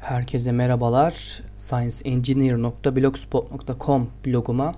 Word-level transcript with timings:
Herkese 0.00 0.52
merhabalar. 0.52 1.42
scienceengineer.blogspot.com 1.56 4.10
bloguma 4.26 4.74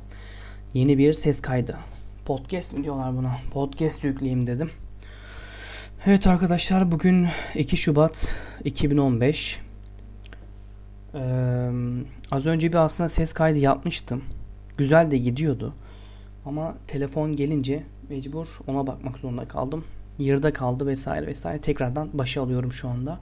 yeni 0.74 0.98
bir 0.98 1.12
ses 1.12 1.40
kaydı. 1.40 1.76
Podcast 2.24 2.72
mi 2.72 2.84
diyorlar 2.84 3.16
buna? 3.16 3.32
Podcast 3.52 4.04
yükleyeyim 4.04 4.46
dedim. 4.46 4.70
Evet 6.06 6.26
arkadaşlar 6.26 6.92
bugün 6.92 7.26
2 7.54 7.76
Şubat 7.76 8.34
2015. 8.64 9.60
Ee, 11.14 11.70
az 12.30 12.46
önce 12.46 12.68
bir 12.68 12.76
aslında 12.76 13.08
ses 13.08 13.32
kaydı 13.32 13.58
yapmıştım. 13.58 14.24
Güzel 14.76 15.10
de 15.10 15.18
gidiyordu. 15.18 15.74
Ama 16.46 16.74
telefon 16.86 17.36
gelince 17.36 17.82
mecbur 18.08 18.58
ona 18.66 18.86
bakmak 18.86 19.18
zorunda 19.18 19.48
kaldım. 19.48 19.84
Yarıda 20.18 20.52
kaldı 20.52 20.86
vesaire 20.86 21.26
vesaire. 21.26 21.60
Tekrardan 21.60 22.08
başa 22.12 22.42
alıyorum 22.42 22.72
şu 22.72 22.88
anda. 22.88 23.20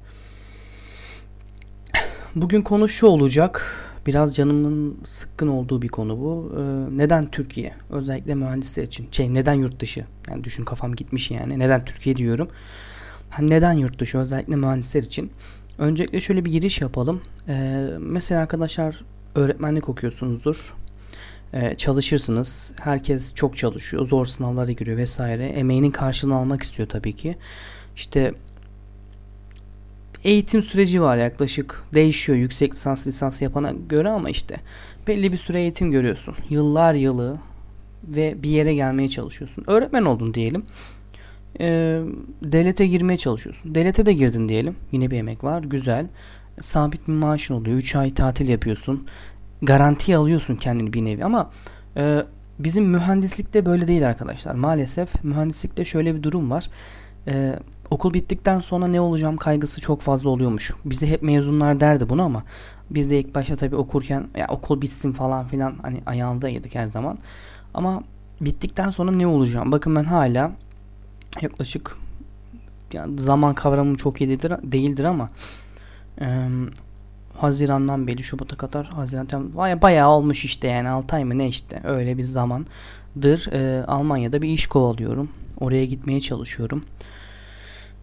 Bugün 2.34 2.62
konu 2.62 2.88
şu 2.88 3.06
olacak. 3.06 3.76
Biraz 4.06 4.36
canımın 4.36 4.98
sıkkın 5.04 5.48
olduğu 5.48 5.82
bir 5.82 5.88
konu 5.88 6.18
bu. 6.20 6.52
Ee, 6.56 6.96
neden 6.98 7.30
Türkiye? 7.30 7.74
Özellikle 7.90 8.34
mühendisler 8.34 8.82
için. 8.82 9.08
Şey 9.12 9.34
neden 9.34 9.54
yurt 9.54 9.80
dışı? 9.80 10.04
Yani 10.28 10.44
düşün 10.44 10.64
kafam 10.64 10.94
gitmiş 10.94 11.30
yani. 11.30 11.58
Neden 11.58 11.84
Türkiye 11.84 12.16
diyorum. 12.16 12.48
Hani 13.30 13.50
neden 13.50 13.72
yurt 13.72 13.98
dışı? 13.98 14.18
Özellikle 14.18 14.56
mühendisler 14.56 15.02
için. 15.02 15.30
Öncelikle 15.78 16.20
şöyle 16.20 16.44
bir 16.44 16.52
giriş 16.52 16.80
yapalım. 16.80 17.20
Ee, 17.48 17.88
mesela 17.98 18.40
arkadaşlar 18.40 19.04
öğretmenlik 19.34 19.88
okuyorsunuzdur. 19.88 20.74
Ee, 21.52 21.74
çalışırsınız. 21.76 22.72
Herkes 22.80 23.34
çok 23.34 23.56
çalışıyor. 23.56 24.06
Zor 24.06 24.26
sınavlara 24.26 24.72
giriyor 24.72 24.96
vesaire. 24.96 25.46
Emeğinin 25.46 25.90
karşılığını 25.90 26.36
almak 26.36 26.62
istiyor 26.62 26.88
tabii 26.88 27.16
ki. 27.16 27.36
İşte 27.96 28.34
eğitim 30.24 30.62
süreci 30.62 31.02
var 31.02 31.16
yaklaşık 31.16 31.84
değişiyor 31.94 32.38
yüksek 32.38 32.74
lisans 32.74 33.06
lisans 33.06 33.42
yapana 33.42 33.72
göre 33.88 34.08
ama 34.08 34.30
işte 34.30 34.56
belli 35.06 35.32
bir 35.32 35.36
süre 35.36 35.60
eğitim 35.60 35.90
görüyorsun. 35.90 36.34
Yıllar 36.50 36.94
yılı 36.94 37.38
ve 38.04 38.42
bir 38.42 38.50
yere 38.50 38.74
gelmeye 38.74 39.08
çalışıyorsun. 39.08 39.64
Öğretmen 39.66 40.02
oldun 40.04 40.34
diyelim. 40.34 40.64
Ee, 41.60 42.00
devlete 42.42 42.86
girmeye 42.86 43.16
çalışıyorsun. 43.16 43.74
Devlete 43.74 44.06
de 44.06 44.12
girdin 44.12 44.48
diyelim. 44.48 44.76
Yine 44.92 45.10
bir 45.10 45.16
emek 45.16 45.44
var. 45.44 45.62
Güzel. 45.62 46.08
Sabit 46.60 47.08
bir 47.08 47.12
maaşın 47.12 47.54
oluyor. 47.54 47.76
3 47.76 47.96
ay 47.96 48.10
tatil 48.10 48.48
yapıyorsun. 48.48 49.06
Garanti 49.62 50.16
alıyorsun 50.16 50.56
kendini 50.56 50.92
bir 50.92 51.04
nevi 51.04 51.24
ama 51.24 51.50
e, 51.96 52.22
bizim 52.58 52.84
mühendislikte 52.84 53.66
böyle 53.66 53.88
değil 53.88 54.08
arkadaşlar. 54.08 54.54
Maalesef 54.54 55.24
mühendislikte 55.24 55.84
şöyle 55.84 56.14
bir 56.14 56.22
durum 56.22 56.50
var. 56.50 56.70
E, 57.26 57.58
okul 57.90 58.14
bittikten 58.14 58.60
sonra 58.60 58.86
ne 58.86 59.00
olacağım 59.00 59.36
kaygısı 59.36 59.80
çok 59.80 60.00
fazla 60.00 60.30
oluyormuş. 60.30 60.74
Bize 60.84 61.06
hep 61.06 61.22
mezunlar 61.22 61.80
derdi 61.80 62.08
bunu 62.08 62.22
ama 62.22 62.42
biz 62.90 63.10
de 63.10 63.20
ilk 63.20 63.34
başta 63.34 63.56
tabii 63.56 63.76
okurken 63.76 64.28
ya 64.36 64.46
okul 64.48 64.82
bitsin 64.82 65.12
falan 65.12 65.46
filan 65.46 65.74
hani 65.82 66.00
ayağındaydık 66.06 66.74
her 66.74 66.86
zaman. 66.86 67.18
Ama 67.74 68.02
bittikten 68.40 68.90
sonra 68.90 69.10
ne 69.12 69.26
olacağım? 69.26 69.72
Bakın 69.72 69.96
ben 69.96 70.04
hala 70.04 70.52
yaklaşık 71.42 71.96
yani 72.92 73.18
zaman 73.18 73.54
kavramım 73.54 73.94
çok 73.94 74.20
iyi 74.20 74.28
değildir, 74.28 74.52
değildir 74.62 75.04
ama 75.04 75.30
e, 76.20 76.48
Haziran'dan 77.36 78.06
beri 78.06 78.22
Şubat'a 78.22 78.56
kadar 78.56 78.86
Haziran 78.86 79.56
baya 79.56 79.82
bayağı 79.82 80.10
olmuş 80.10 80.44
işte 80.44 80.68
yani 80.68 80.88
6 80.88 81.16
ay 81.16 81.24
mı 81.24 81.38
ne 81.38 81.48
işte 81.48 81.80
öyle 81.84 82.18
bir 82.18 82.22
zamandır 82.22 83.52
e, 83.52 83.84
Almanya'da 83.84 84.42
bir 84.42 84.48
iş 84.48 84.66
kovalıyorum. 84.66 85.28
Oraya 85.60 85.84
gitmeye 85.84 86.20
çalışıyorum. 86.20 86.84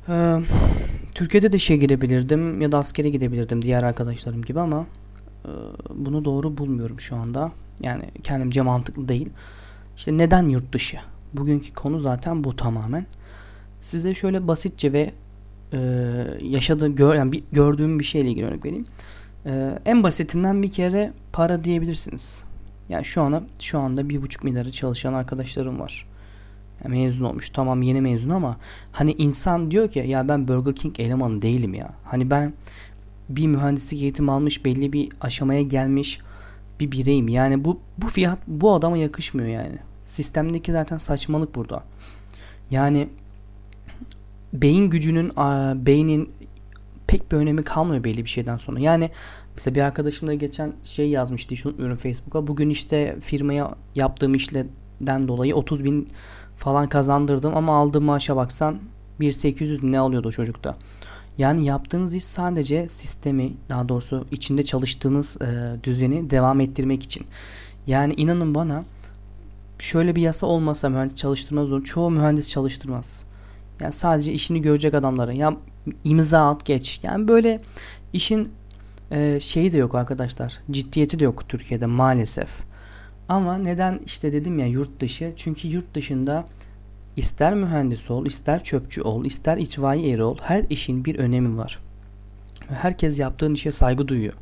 Ee, 0.10 0.40
Türkiye'de 1.16 1.52
de 1.52 1.58
işe 1.58 1.76
girebilirdim 1.76 2.62
ya 2.62 2.72
da 2.72 2.78
askere 2.78 3.10
gidebilirdim 3.10 3.62
diğer 3.62 3.84
arkadaşlarım 3.84 4.42
gibi 4.42 4.60
ama 4.60 4.86
e, 5.46 5.50
bunu 5.96 6.26
doğru 6.26 6.58
bulmuyorum 6.58 7.00
şu 7.00 7.16
anda. 7.16 7.52
Yani 7.82 8.04
kendimce 8.24 8.62
mantıklı 8.62 9.08
değil. 9.08 9.30
İşte 9.98 10.18
neden 10.18 10.48
yurt 10.48 10.74
dışı? 10.74 10.98
Bugünkü 11.34 11.74
konu 11.74 12.00
zaten 12.00 12.44
bu 12.44 12.56
tamamen. 12.56 13.06
Size 13.82 14.14
şöyle 14.14 14.48
basitçe 14.48 14.94
ve 14.94 15.14
e, 15.74 15.80
yaşadığım, 16.42 16.96
gör, 16.96 17.16
yani 17.16 17.32
bir, 17.32 17.44
gördüğüm 17.52 18.00
bir 18.00 18.04
şeyle 18.04 18.30
ilgili 18.30 18.46
örnek 18.46 18.66
vereyim. 18.66 18.86
E, 19.46 19.80
en 19.86 20.04
basitinden 20.04 20.64
bir 20.64 20.72
kere 20.72 21.14
para 21.34 21.64
diyebilirsiniz. 21.64 22.44
Yani 22.90 23.06
şu 23.06 23.22
anda 23.22 23.44
şu 23.60 23.80
anda 23.80 24.10
bir 24.10 24.22
buçuk 24.22 24.44
milyarı 24.44 24.72
çalışan 24.72 25.14
arkadaşlarım 25.14 25.80
var 25.80 26.08
mezun 26.86 27.26
olmuş. 27.26 27.50
Tamam 27.50 27.82
yeni 27.82 28.02
mezun 28.02 28.30
ama 28.30 28.58
hani 28.92 29.12
insan 29.12 29.72
diyor 29.72 29.90
ki 29.90 30.00
ya 30.08 30.28
ben 30.28 30.48
Burger 30.48 30.76
King 30.76 31.00
elemanı 31.00 31.42
değilim 31.42 31.74
ya. 31.74 31.94
Hani 32.04 32.30
ben 32.30 32.54
bir 33.30 33.48
mühendislik 33.48 34.02
eğitim 34.02 34.30
almış 34.30 34.66
belli 34.66 34.94
bir 34.94 35.10
aşamaya 35.22 35.62
gelmiş 35.62 36.20
bir 36.80 36.92
bireyim. 36.92 37.28
Yani 37.28 37.66
bu 37.66 37.80
bu 37.98 38.08
fiyat 38.08 38.40
bu 38.48 38.74
adama 38.74 38.98
yakışmıyor 38.98 39.50
yani. 39.50 39.78
Sistemdeki 40.04 40.72
zaten 40.72 40.98
saçmalık 40.98 41.56
burada. 41.56 41.84
Yani 42.72 43.08
beyin 44.54 44.90
gücünün 44.90 45.30
beynin 45.86 46.32
pek 47.08 47.32
bir 47.32 47.38
önemi 47.38 47.64
kalmıyor 47.64 48.04
belli 48.04 48.24
bir 48.26 48.30
şeyden 48.30 48.58
sonra. 48.58 48.80
Yani 48.80 49.10
mesela 49.56 49.76
bir 49.76 49.82
arkadaşım 49.82 50.28
da 50.28 50.34
geçen 50.34 50.74
şey 50.84 51.10
yazmıştı 51.10 51.56
hiç 51.56 51.66
unutmuyorum 51.66 51.98
Facebook'a. 51.98 52.48
Bugün 52.48 52.70
işte 52.70 53.18
firmaya 53.22 53.76
yaptığım 53.96 54.36
işleden 54.36 55.28
dolayı 55.28 55.56
30 55.56 55.84
bin 55.84 56.10
falan 56.58 56.90
kazandırdım 56.90 57.58
ama 57.58 57.78
aldığım 57.78 58.04
maaşa 58.04 58.36
baksan 58.36 58.80
1800 59.20 59.84
ne 59.84 60.00
alıyordu 60.00 60.28
o 60.28 60.32
çocukta. 60.32 60.76
Yani 61.38 61.66
yaptığınız 61.66 62.14
iş 62.14 62.24
sadece 62.26 62.90
sistemi 62.90 63.54
daha 63.70 63.90
doğrusu 63.90 64.26
içinde 64.32 64.64
çalıştığınız 64.64 65.38
e, 65.42 65.76
düzeni 65.84 66.30
devam 66.30 66.62
ettirmek 66.62 67.04
için. 67.04 67.26
Yani 67.88 68.14
inanın 68.14 68.56
bana 68.56 68.84
şöyle 69.80 70.16
bir 70.16 70.22
yasa 70.22 70.48
olmasa 70.48 70.90
mühendis 70.90 71.16
çalıştırmaz 71.16 71.72
olur. 71.72 71.84
Çoğu 71.84 72.12
mühendis 72.12 72.50
çalıştırmaz. 72.50 73.24
Yani 73.80 73.94
sadece 73.94 74.34
işini 74.34 74.62
görecek 74.62 74.94
adamları. 74.94 75.36
Ya 75.36 75.54
imza 76.04 76.50
at 76.50 76.66
geç. 76.66 77.00
Yani 77.04 77.28
böyle 77.28 77.62
işin 78.14 78.52
e, 79.12 79.40
şeyi 79.40 79.74
de 79.74 79.78
yok 79.78 79.96
arkadaşlar. 79.96 80.60
Ciddiyeti 80.72 81.20
de 81.20 81.24
yok 81.24 81.50
Türkiye'de 81.50 81.86
maalesef. 81.86 82.50
Ama 83.30 83.58
neden 83.58 84.00
işte 84.06 84.34
dedim 84.34 84.60
ya 84.60 84.68
yurt 84.68 85.00
dışı. 85.00 85.34
Çünkü 85.36 85.68
yurt 85.68 85.94
dışında 85.94 86.46
ister 87.16 87.56
mühendis 87.56 88.12
ol, 88.12 88.26
ister 88.26 88.64
çöpçü 88.64 89.02
ol, 89.02 89.26
ister 89.26 89.58
itfaiye 89.58 90.14
eri 90.14 90.24
ol 90.24 90.38
her 90.42 90.66
işin 90.70 91.06
bir 91.06 91.16
önemi 91.16 91.58
var. 91.58 91.80
Herkes 92.70 93.20
yaptığın 93.20 93.54
işe 93.54 93.72
saygı 93.72 94.08
duyuyor. 94.08 94.34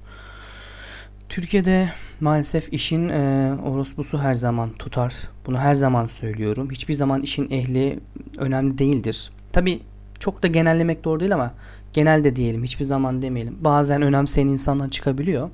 Türkiye'de 1.30 1.90
maalesef 2.20 2.74
işin 2.74 3.10
e, 3.10 3.54
orospusu 3.66 4.18
her 4.18 4.36
zaman 4.36 4.70
tutar. 4.70 5.14
Bunu 5.46 5.58
her 5.58 5.76
zaman 5.76 6.06
söylüyorum. 6.06 6.72
Hiçbir 6.72 6.94
zaman 6.94 7.22
işin 7.22 7.52
ehli 7.52 8.00
önemli 8.38 8.78
değildir. 8.78 9.32
Tabi 9.52 9.80
çok 10.20 10.44
da 10.44 10.48
genellemek 10.48 11.04
doğru 11.04 11.20
değil 11.20 11.34
ama 11.34 11.54
genelde 11.94 12.36
diyelim. 12.36 12.64
Hiçbir 12.64 12.86
zaman 12.86 13.22
demeyelim. 13.22 13.58
Bazen 13.62 14.02
önemseyen 14.02 14.48
insanlar 14.48 14.90
çıkabiliyor. 14.90 15.50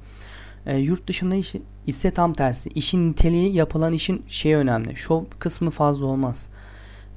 E, 0.65 0.77
yurt 0.77 1.07
dışında 1.07 1.35
iş, 1.35 1.55
ise 1.87 2.11
tam 2.11 2.33
tersi. 2.33 2.69
İşin 2.69 3.09
niteliği 3.09 3.55
yapılan 3.55 3.93
işin 3.93 4.23
şey 4.27 4.53
önemli. 4.53 4.95
Şov 4.95 5.23
kısmı 5.39 5.69
fazla 5.69 6.05
olmaz. 6.05 6.49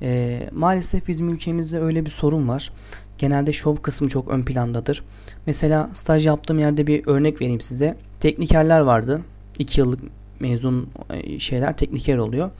E, 0.02 0.40
maalesef 0.52 1.08
bizim 1.08 1.28
ülkemizde 1.28 1.80
öyle 1.80 2.06
bir 2.06 2.10
sorun 2.10 2.48
var. 2.48 2.72
Genelde 3.18 3.52
şov 3.52 3.76
kısmı 3.76 4.08
çok 4.08 4.28
ön 4.28 4.42
plandadır. 4.42 5.04
Mesela 5.46 5.90
staj 5.92 6.26
yaptığım 6.26 6.58
yerde 6.58 6.86
bir 6.86 7.06
örnek 7.06 7.40
vereyim 7.40 7.60
size. 7.60 7.96
Teknikerler 8.20 8.80
vardı. 8.80 9.20
2 9.58 9.80
yıllık 9.80 10.00
mezun 10.40 10.88
e, 11.10 11.38
şeyler 11.40 11.76
tekniker 11.76 12.16
oluyor 12.16 12.50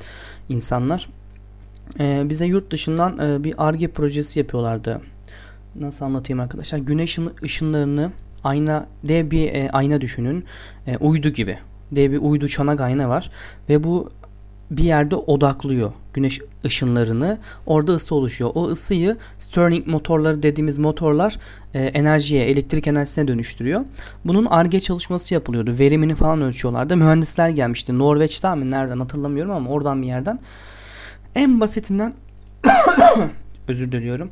insanlar. 0.48 1.08
E, 2.00 2.22
bize 2.30 2.46
yurt 2.46 2.70
dışından 2.70 3.18
e, 3.18 3.44
bir 3.44 3.54
ARGE 3.58 3.88
projesi 3.88 4.38
yapıyorlardı. 4.38 5.00
Nasıl 5.74 6.04
anlatayım 6.04 6.40
arkadaşlar? 6.40 6.78
Güneş 6.78 7.18
ışınlarını 7.42 8.10
ayna 8.44 8.86
dev 9.04 9.30
bir 9.30 9.52
e, 9.52 9.70
ayna 9.70 10.00
düşünün. 10.00 10.44
E, 10.86 10.96
uydu 10.96 11.28
gibi. 11.28 11.58
Dev 11.92 12.12
bir 12.12 12.18
uydu 12.18 12.48
çanak 12.48 12.80
ayna 12.80 13.08
var 13.08 13.30
ve 13.68 13.84
bu 13.84 14.10
bir 14.70 14.84
yerde 14.84 15.16
odaklıyor 15.16 15.92
güneş 16.14 16.40
ışınlarını. 16.64 17.38
Orada 17.66 17.92
ısı 17.92 18.14
oluşuyor. 18.14 18.50
O 18.54 18.68
ısıyı 18.68 19.16
Stirling 19.38 19.86
motorları 19.86 20.42
dediğimiz 20.42 20.78
motorlar 20.78 21.38
e, 21.74 21.84
enerjiye, 21.84 22.44
elektrik 22.44 22.86
enerjisine 22.86 23.28
dönüştürüyor. 23.28 23.84
Bunun 24.24 24.44
ARGE 24.44 24.80
çalışması 24.80 25.34
yapılıyordu. 25.34 25.78
Verimini 25.78 26.14
falan 26.14 26.42
ölçüyorlardı. 26.42 26.96
Mühendisler 26.96 27.48
gelmişti. 27.48 27.98
Norveç'ten 27.98 28.58
mi 28.58 28.70
nereden 28.70 28.98
hatırlamıyorum 29.00 29.52
ama 29.52 29.70
oradan 29.70 30.02
bir 30.02 30.06
yerden. 30.06 30.40
En 31.34 31.60
basitinden 31.60 32.14
özür 33.68 33.92
diliyorum. 33.92 34.30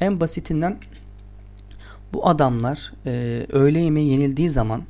En 0.00 0.20
basitinden 0.20 0.76
bu 2.14 2.28
adamlar 2.28 2.92
e, 3.06 3.46
öğle 3.52 3.80
yemeği 3.80 4.10
yenildiği 4.10 4.48
zaman 4.48 4.82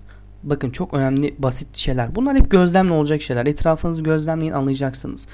bakın 0.43 0.71
çok 0.71 0.94
önemli 0.94 1.35
basit 1.38 1.76
şeyler. 1.76 2.15
Bunlar 2.15 2.37
hep 2.37 2.50
gözlemle 2.50 2.93
olacak 2.93 3.23
şeyler. 3.23 3.47
Etrafınızı 3.47 4.03
gözlemleyin 4.03 4.53
anlayacaksınız. 4.53 5.26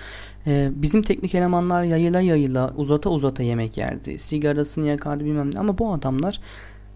Ee, 0.46 0.70
bizim 0.74 1.02
teknik 1.02 1.34
elemanlar 1.34 1.82
yayıla 1.82 2.20
yayıla 2.20 2.72
uzata 2.76 3.10
uzata 3.10 3.42
yemek 3.42 3.76
yerdi. 3.76 4.18
Sigarasını 4.18 4.86
yakardı 4.86 5.24
bilmem 5.24 5.54
ne. 5.54 5.58
Ama 5.58 5.78
bu 5.78 5.92
adamlar 5.92 6.40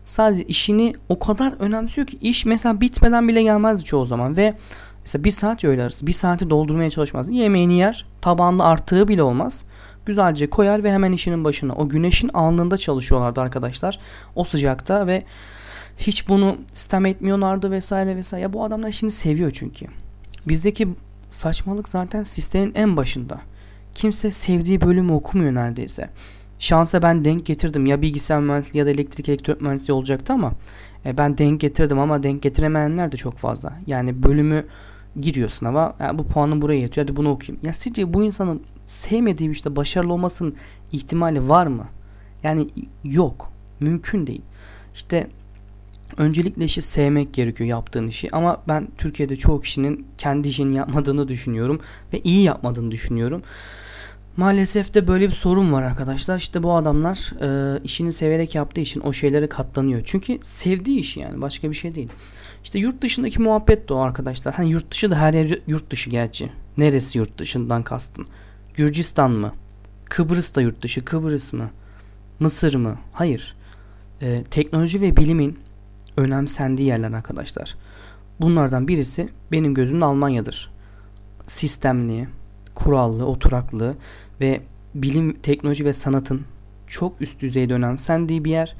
Sadece 0.04 0.44
işini 0.44 0.94
o 1.08 1.18
kadar 1.18 1.52
önemsiyor 1.58 2.06
ki 2.06 2.18
iş 2.20 2.44
mesela 2.44 2.80
bitmeden 2.80 3.28
bile 3.28 3.42
gelmezdi 3.42 3.84
çoğu 3.84 4.06
zaman 4.06 4.36
ve 4.36 4.54
mesela 5.02 5.24
bir 5.24 5.30
saat 5.30 5.64
öğle 5.64 5.82
arası 5.82 6.06
bir 6.06 6.12
saati 6.12 6.50
doldurmaya 6.50 6.90
çalışmaz. 6.90 7.28
Yemeğini 7.28 7.74
yer 7.78 8.06
tabağında 8.20 8.64
artığı 8.64 9.08
bile 9.08 9.22
olmaz. 9.22 9.64
Güzelce 10.06 10.50
koyar 10.50 10.84
ve 10.84 10.92
hemen 10.92 11.12
işinin 11.12 11.44
başına. 11.44 11.74
O 11.74 11.88
güneşin 11.88 12.30
alnında 12.34 12.76
çalışıyorlardı 12.76 13.40
arkadaşlar. 13.40 13.98
O 14.34 14.44
sıcakta 14.44 15.06
ve 15.06 15.22
hiç 15.98 16.28
bunu 16.28 16.56
sistem 16.72 17.06
etmiyorlardı 17.06 17.70
vesaire 17.70 18.16
vesaire. 18.16 18.42
Ya 18.42 18.52
bu 18.52 18.64
adamlar 18.64 18.88
işini 18.88 19.10
seviyor 19.10 19.50
çünkü. 19.50 19.86
Bizdeki 20.48 20.88
saçmalık 21.30 21.88
zaten 21.88 22.22
sistemin 22.22 22.72
en 22.74 22.96
başında. 22.96 23.40
Kimse 23.94 24.30
sevdiği 24.30 24.80
bölümü 24.80 25.12
okumuyor 25.12 25.54
neredeyse. 25.54 26.10
Şansa 26.58 27.02
ben 27.02 27.24
denk 27.24 27.46
getirdim. 27.46 27.86
Ya 27.86 28.02
bilgisayar 28.02 28.40
mühendisliği 28.40 28.78
ya 28.80 28.86
da 28.86 28.90
elektrik 28.90 29.28
elektronik 29.28 29.60
mühendisliği 29.60 29.96
olacaktı 29.96 30.32
ama 30.32 30.52
e, 31.06 31.16
ben 31.18 31.38
denk 31.38 31.60
getirdim 31.60 31.98
ama 31.98 32.22
denk 32.22 32.42
getiremeyenler 32.42 33.12
de 33.12 33.16
çok 33.16 33.36
fazla. 33.36 33.72
Yani 33.86 34.22
bölümü 34.22 34.66
giriyor 35.20 35.48
sınava. 35.48 35.96
Yani 36.00 36.18
bu 36.18 36.26
puanım 36.26 36.62
buraya 36.62 36.80
yetiyor. 36.80 37.06
Hadi 37.06 37.16
bunu 37.16 37.30
okuyayım. 37.30 37.66
Ya 37.66 37.72
sizce 37.72 38.14
bu 38.14 38.24
insanın 38.24 38.62
sevmediği 38.94 39.50
işte 39.50 39.76
başarılı 39.76 40.12
olmasının 40.12 40.54
ihtimali 40.92 41.48
var 41.48 41.66
mı? 41.66 41.86
Yani 42.42 42.68
yok. 43.04 43.50
Mümkün 43.80 44.26
değil. 44.26 44.42
İşte 44.94 45.26
öncelikle 46.16 46.64
işi 46.64 46.82
sevmek 46.82 47.34
gerekiyor 47.34 47.70
yaptığın 47.70 48.08
işi 48.08 48.28
ama 48.32 48.62
ben 48.68 48.88
Türkiye'de 48.98 49.36
çoğu 49.36 49.60
kişinin 49.60 50.06
kendi 50.18 50.48
işini 50.48 50.76
yapmadığını 50.76 51.28
düşünüyorum 51.28 51.80
ve 52.12 52.20
iyi 52.20 52.42
yapmadığını 52.42 52.90
düşünüyorum. 52.90 53.42
Maalesef 54.36 54.94
de 54.94 55.08
böyle 55.08 55.26
bir 55.26 55.32
sorun 55.32 55.72
var 55.72 55.82
arkadaşlar. 55.82 56.38
İşte 56.38 56.62
bu 56.62 56.74
adamlar 56.74 57.32
e, 57.40 57.80
işini 57.84 58.12
severek 58.12 58.54
yaptığı 58.54 58.80
için 58.80 59.00
o 59.00 59.12
şeylere 59.12 59.48
katlanıyor. 59.48 60.00
Çünkü 60.04 60.38
sevdiği 60.42 60.98
işi 60.98 61.20
yani 61.20 61.40
başka 61.40 61.70
bir 61.70 61.74
şey 61.74 61.94
değil. 61.94 62.08
İşte 62.64 62.78
yurt 62.78 63.02
dışındaki 63.02 63.42
muhabbet 63.42 63.88
de 63.88 63.94
o 63.94 63.98
arkadaşlar. 63.98 64.54
Hani 64.54 64.70
yurt 64.70 64.90
dışı 64.90 65.10
da 65.10 65.16
her 65.16 65.34
yer 65.34 65.58
yurt 65.66 65.90
dışı 65.90 66.10
gerçi. 66.10 66.50
Neresi 66.76 67.18
yurt 67.18 67.38
dışından 67.38 67.82
kastın? 67.82 68.26
Gürcistan 68.74 69.30
mı? 69.30 69.52
Kıbrıs 70.04 70.54
da 70.54 70.60
yurt 70.60 70.82
dışı. 70.82 71.04
Kıbrıs 71.04 71.52
mı? 71.52 71.70
Mısır 72.40 72.74
mı? 72.74 72.98
Hayır. 73.12 73.56
E, 74.22 74.44
teknoloji 74.50 75.00
ve 75.00 75.16
bilimin 75.16 75.58
önemsendiği 76.16 76.88
yerler 76.88 77.12
arkadaşlar. 77.12 77.76
Bunlardan 78.40 78.88
birisi 78.88 79.28
benim 79.52 79.74
gözümde 79.74 80.04
Almanya'dır. 80.04 80.70
Sistemli, 81.46 82.28
kurallı, 82.74 83.26
oturaklı 83.26 83.94
ve 84.40 84.60
bilim, 84.94 85.32
teknoloji 85.40 85.84
ve 85.84 85.92
sanatın 85.92 86.42
çok 86.86 87.20
üst 87.20 87.40
düzeyde 87.40 87.74
önemsendiği 87.74 88.44
bir 88.44 88.50
yer. 88.50 88.76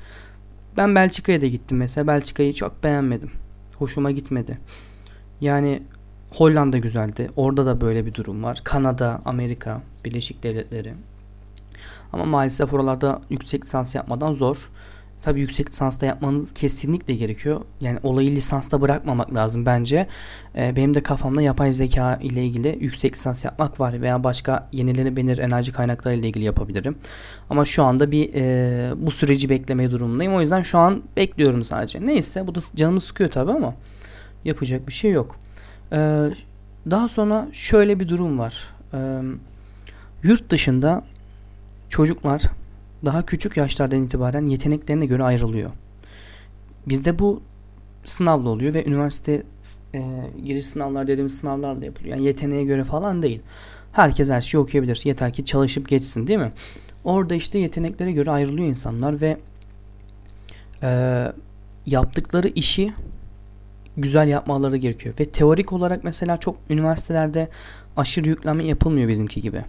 Ben 0.77 0.95
Belçika'ya 0.95 1.41
da 1.41 1.47
gittim 1.47 1.79
mesela. 1.79 2.07
Belçika'yı 2.07 2.55
çok 2.55 2.85
beğenmedim. 2.85 3.31
Hoşuma 3.79 4.11
gitmedi. 4.11 4.59
Yani 5.41 5.83
Hollanda 6.35 6.79
güzeldi. 6.79 7.31
Orada 7.37 7.67
da 7.67 7.81
böyle 7.81 8.07
bir 8.07 8.15
durum 8.15 8.43
var. 8.43 8.61
Kanada, 8.65 9.21
Amerika, 9.25 9.83
Birleşik 10.05 10.43
Devletleri. 10.43 10.95
Ama 12.13 12.25
maalesef 12.25 12.73
oralarda 12.73 13.21
yüksek 13.31 13.65
lisans 13.65 13.95
yapmadan 13.95 14.33
zor. 14.33 14.71
Tabi 15.23 15.41
yüksek 15.41 15.71
lisansta 15.71 16.07
yapmanız 16.07 16.53
kesinlikle 16.53 17.15
gerekiyor. 17.15 17.61
Yani 17.81 17.99
olayı 18.03 18.31
lisansta 18.31 18.81
bırakmamak 18.81 19.35
lazım 19.35 19.67
bence. 19.67 20.07
Ee, 20.57 20.77
benim 20.77 20.95
de 20.95 21.03
kafamda 21.03 21.43
yapay 21.43 21.73
zeka 21.73 22.19
ile 22.23 22.45
ilgili 22.45 22.79
yüksek 22.81 23.15
lisans 23.15 23.45
yapmak 23.45 23.81
var 23.81 24.03
veya 24.03 24.25
başka 24.25 24.69
yenilenebilir 24.73 25.39
enerji 25.39 25.73
kaynakları 25.73 26.15
ile 26.15 26.29
ilgili 26.29 26.45
yapabilirim. 26.45 26.99
Ama 27.51 27.65
şu 27.65 27.83
anda 27.83 28.13
bir 28.13 28.35
e, 28.35 28.93
bu 28.97 29.11
süreci 29.11 29.49
beklemeye 29.49 29.91
durumundayım. 29.91 30.35
O 30.35 30.41
yüzden 30.41 30.63
şu 30.63 30.79
an 30.79 31.03
bekliyorum 31.17 31.65
sadece. 31.65 32.07
Neyse 32.07 32.47
bu 32.47 32.55
da 32.55 32.61
canımı 32.75 33.01
sıkıyor 33.01 33.31
tabi 33.31 33.53
ama 33.53 33.75
yapacak 34.45 34.89
bir 34.89 34.93
şey 34.93 35.11
yok. 35.11 35.37
Ee, 35.93 36.31
daha 36.91 37.09
sonra 37.09 37.49
şöyle 37.53 38.01
bir 38.01 38.09
durum 38.09 38.39
var. 38.39 38.75
Ee, 38.95 39.21
yurt 40.23 40.51
dışında 40.51 41.05
çocuklar 41.89 42.43
daha 43.05 43.27
küçük 43.27 43.57
yaşlardan 43.57 44.03
itibaren 44.03 44.47
yeteneklerine 44.47 45.07
göre 45.07 45.25
ayrılıyor. 45.25 45.71
Bizde 46.89 47.19
bu 47.19 47.43
sınavla 48.05 48.49
oluyor 48.49 48.75
ve 48.75 48.85
üniversite 48.85 49.43
e, 49.95 50.03
giriş 50.45 50.67
sınavlar 50.67 51.07
dediğimiz 51.07 51.39
sınavlarla 51.39 51.85
yapılıyor. 51.85 52.17
Yani 52.17 52.27
yeteneğe 52.27 52.65
göre 52.65 52.85
falan 52.85 53.23
değil. 53.23 53.41
Herkes 53.93 54.31
her 54.31 54.41
şeyi 54.41 54.61
okuyabilir. 54.61 55.01
Yeter 55.05 55.33
ki 55.33 55.45
çalışıp 55.45 55.89
geçsin 55.89 56.27
değil 56.27 56.39
mi? 56.39 56.53
Orada 57.05 57.35
işte 57.35 57.59
yeteneklere 57.59 58.13
göre 58.13 58.31
ayrılıyor 58.31 58.69
insanlar 58.69 59.21
ve 59.21 59.39
e, 60.83 61.23
yaptıkları 61.87 62.49
işi 62.49 62.93
güzel 63.97 64.29
yapmaları 64.29 64.77
gerekiyor. 64.77 65.15
Ve 65.21 65.25
teorik 65.25 65.73
olarak 65.73 66.05
mesela 66.05 66.37
çok 66.37 66.57
üniversitelerde 66.71 67.49
aşırı 67.97 68.29
yükleme 68.29 68.65
yapılmıyor 68.65 69.09
bizimki 69.09 69.41
gibi. 69.41 69.65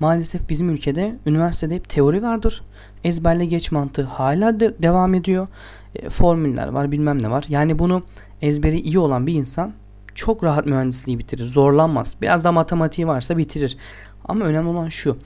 Maalesef 0.00 0.48
bizim 0.48 0.70
ülkede 0.70 1.16
üniversitede 1.26 1.74
hep 1.74 1.88
teori 1.88 2.22
vardır. 2.22 2.62
Ezberle 3.04 3.44
geç 3.44 3.72
mantığı 3.72 4.02
hala 4.02 4.60
de 4.60 4.74
devam 4.82 5.14
ediyor. 5.14 5.48
E, 5.94 6.10
formüller 6.10 6.68
var 6.68 6.92
bilmem 6.92 7.22
ne 7.22 7.30
var. 7.30 7.44
Yani 7.48 7.78
bunu 7.78 8.02
ezberi 8.42 8.80
iyi 8.80 8.98
olan 8.98 9.26
bir 9.26 9.34
insan 9.34 9.72
çok 10.14 10.44
rahat 10.44 10.66
mühendisliği 10.66 11.18
bitirir. 11.18 11.44
Zorlanmaz. 11.44 12.16
Biraz 12.22 12.44
da 12.44 12.52
matematiği 12.52 13.06
varsa 13.06 13.38
bitirir. 13.38 13.76
Ama 14.24 14.44
önemli 14.44 14.68
olan 14.68 14.88
şu. 14.88 15.16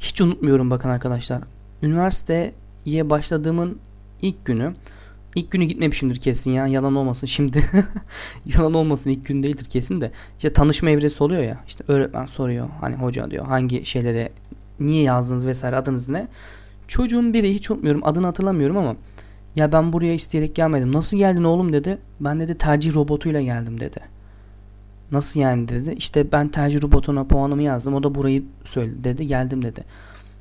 Hiç 0.00 0.20
unutmuyorum 0.20 0.70
bakın 0.70 0.88
arkadaşlar. 0.88 1.42
Üniversiteye 1.82 2.52
başladığımın 2.86 3.78
ilk 4.22 4.44
günü 4.44 4.72
İlk 5.34 5.50
günü 5.50 5.64
gitmemişimdir 5.64 6.16
kesin 6.16 6.50
ya. 6.50 6.66
Yalan 6.66 6.94
olmasın 6.94 7.26
şimdi. 7.26 7.64
yalan 8.56 8.74
olmasın 8.74 9.10
ilk 9.10 9.26
gün 9.26 9.42
değildir 9.42 9.64
kesin 9.64 10.00
de. 10.00 10.10
İşte 10.36 10.52
tanışma 10.52 10.90
evresi 10.90 11.24
oluyor 11.24 11.42
ya. 11.42 11.60
İşte 11.66 11.84
öğretmen 11.88 12.26
soruyor. 12.26 12.68
Hani 12.80 12.96
hoca 12.96 13.30
diyor 13.30 13.46
hangi 13.46 13.86
şeylere 13.86 14.32
niye 14.80 15.02
yazdınız 15.02 15.46
vesaire 15.46 15.76
adınız 15.76 16.08
ne. 16.08 16.28
Çocuğun 16.88 17.34
biri 17.34 17.54
hiç 17.54 17.70
unutmuyorum 17.70 18.00
adını 18.04 18.26
hatırlamıyorum 18.26 18.76
ama 18.76 18.96
ya 19.56 19.72
ben 19.72 19.92
buraya 19.92 20.14
isteyerek 20.14 20.54
gelmedim. 20.54 20.92
Nasıl 20.92 21.16
geldin 21.16 21.44
oğlum 21.44 21.72
dedi. 21.72 21.98
Ben 22.20 22.40
dedi 22.40 22.58
tercih 22.58 22.94
robotuyla 22.94 23.42
geldim 23.42 23.80
dedi. 23.80 24.00
Nasıl 25.12 25.40
yani 25.40 25.68
dedi. 25.68 25.94
İşte 25.96 26.32
ben 26.32 26.48
tercih 26.48 26.82
robotuna 26.82 27.24
puanımı 27.24 27.62
yazdım. 27.62 27.94
O 27.94 28.02
da 28.02 28.14
burayı 28.14 28.44
söyledi 28.64 29.04
dedi. 29.04 29.26
Geldim 29.26 29.62
dedi. 29.62 29.84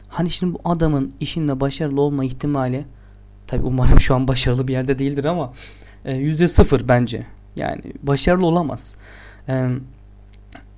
Hani 0.07 0.29
şimdi 0.29 0.53
bu 0.53 0.59
adamın 0.65 1.13
işinde 1.19 1.59
başarılı 1.59 2.01
olma 2.01 2.25
ihtimali 2.25 2.85
Tabi 3.47 3.63
umarım 3.65 3.99
şu 3.99 4.15
an 4.15 4.27
başarılı 4.27 4.67
bir 4.67 4.73
yerde 4.73 4.99
değildir 4.99 5.25
ama 5.25 5.53
e, 6.05 6.13
yüzde 6.13 6.47
sıfır 6.47 6.87
bence. 6.87 7.25
Yani 7.55 7.81
başarılı 8.03 8.45
olamaz. 8.45 8.95
E, 9.49 9.67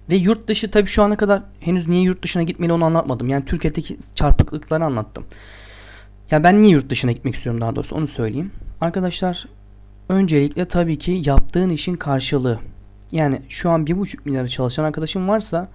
ve 0.09 0.15
yurt 0.15 0.47
dışı 0.47 0.71
tabi 0.71 0.87
şu 0.87 1.03
ana 1.03 1.17
kadar 1.17 1.41
henüz 1.59 1.87
niye 1.87 2.01
yurt 2.01 2.23
dışına 2.23 2.43
gitmeli 2.43 2.73
onu 2.73 2.85
anlatmadım. 2.85 3.29
Yani 3.29 3.45
Türkiye'deki 3.45 3.97
çarpıklıkları 4.15 4.85
anlattım. 4.85 5.25
Ya 6.31 6.43
ben 6.43 6.61
niye 6.61 6.71
yurt 6.71 6.89
dışına 6.89 7.11
gitmek 7.11 7.35
istiyorum 7.35 7.61
daha 7.61 7.75
doğrusu 7.75 7.95
onu 7.95 8.07
söyleyeyim. 8.07 8.51
Arkadaşlar 8.81 9.47
öncelikle 10.09 10.65
tabii 10.65 10.97
ki 10.97 11.21
yaptığın 11.25 11.69
işin 11.69 11.95
karşılığı. 11.95 12.59
Yani 13.11 13.41
şu 13.49 13.69
an 13.69 13.87
bir 13.87 13.97
buçuk 13.97 14.25
milyara 14.25 14.47
çalışan 14.47 14.83
arkadaşım 14.83 15.27
varsa 15.27 15.69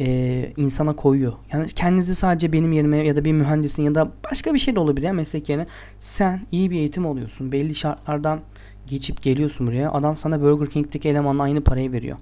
e, 0.00 0.52
insana 0.56 0.96
koyuyor. 0.96 1.32
Yani 1.52 1.66
kendinizi 1.68 2.14
sadece 2.14 2.52
benim 2.52 2.72
yerime 2.72 2.96
ya 3.06 3.16
da 3.16 3.24
bir 3.24 3.32
mühendisin 3.32 3.82
ya 3.82 3.94
da 3.94 4.10
başka 4.30 4.54
bir 4.54 4.58
şey 4.58 4.74
de 4.74 4.80
olabilir 4.80 5.06
ya 5.06 5.12
meslek 5.12 5.48
yerine. 5.48 5.66
Sen 5.98 6.46
iyi 6.52 6.70
bir 6.70 6.76
eğitim 6.76 7.06
alıyorsun. 7.06 7.52
Belli 7.52 7.74
şartlardan 7.74 8.40
geçip 8.86 9.22
geliyorsun 9.22 9.66
buraya. 9.66 9.92
Adam 9.92 10.16
sana 10.16 10.42
Burger 10.42 10.70
King'deki 10.70 11.08
elemanla 11.08 11.42
aynı 11.42 11.60
parayı 11.60 11.92
veriyor. 11.92 12.16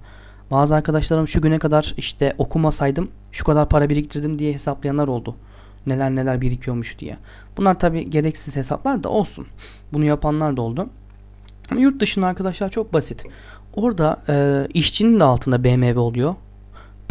Bazı 0.51 0.75
arkadaşlarım 0.75 1.27
şu 1.27 1.41
güne 1.41 1.59
kadar 1.59 1.93
işte 1.97 2.35
okumasaydım 2.37 3.09
şu 3.31 3.43
kadar 3.43 3.69
para 3.69 3.89
biriktirdim 3.89 4.39
diye 4.39 4.53
hesaplayanlar 4.53 5.07
oldu. 5.07 5.35
Neler 5.87 6.15
neler 6.15 6.41
birikiyormuş 6.41 6.99
diye. 6.99 7.17
Bunlar 7.57 7.79
tabi 7.79 8.09
gereksiz 8.09 8.55
hesaplar 8.55 9.03
da 9.03 9.09
olsun. 9.09 9.47
Bunu 9.93 10.05
yapanlar 10.05 10.57
da 10.57 10.61
oldu. 10.61 10.89
Ama 11.71 11.79
yurt 11.81 11.99
dışında 11.99 12.27
arkadaşlar 12.27 12.69
çok 12.69 12.93
basit. 12.93 13.25
Orada 13.75 14.21
e, 14.29 14.67
işçinin 14.73 15.19
de 15.19 15.23
altında 15.23 15.63
BMW 15.63 15.99
oluyor 15.99 16.35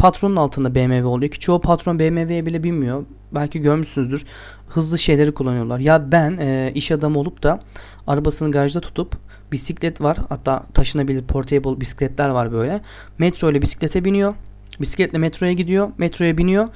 patronun 0.01 0.35
altında 0.35 0.75
BMW 0.75 1.07
oluyor 1.07 1.31
ki 1.31 1.39
çoğu 1.39 1.61
patron 1.61 1.99
BMW'ye 1.99 2.45
bile 2.45 2.63
binmiyor. 2.63 3.05
Belki 3.31 3.61
görmüşsünüzdür. 3.61 4.25
Hızlı 4.67 4.99
şeyleri 4.99 5.31
kullanıyorlar. 5.33 5.79
Ya 5.79 6.11
ben 6.11 6.37
e, 6.37 6.71
iş 6.75 6.91
adamı 6.91 7.19
olup 7.19 7.43
da 7.43 7.59
arabasını 8.07 8.51
garajda 8.51 8.81
tutup 8.81 9.17
bisiklet 9.51 10.01
var. 10.01 10.17
Hatta 10.29 10.63
taşınabilir 10.73 11.23
portable 11.23 11.81
bisikletler 11.81 12.29
var 12.29 12.51
böyle. 12.51 12.81
Metro 13.17 13.51
ile 13.51 13.61
bisiklete 13.61 14.05
biniyor. 14.05 14.33
Bisikletle 14.81 15.17
metroya 15.17 15.53
gidiyor. 15.53 15.89
Metroya 15.97 16.37
biniyor. 16.37 16.67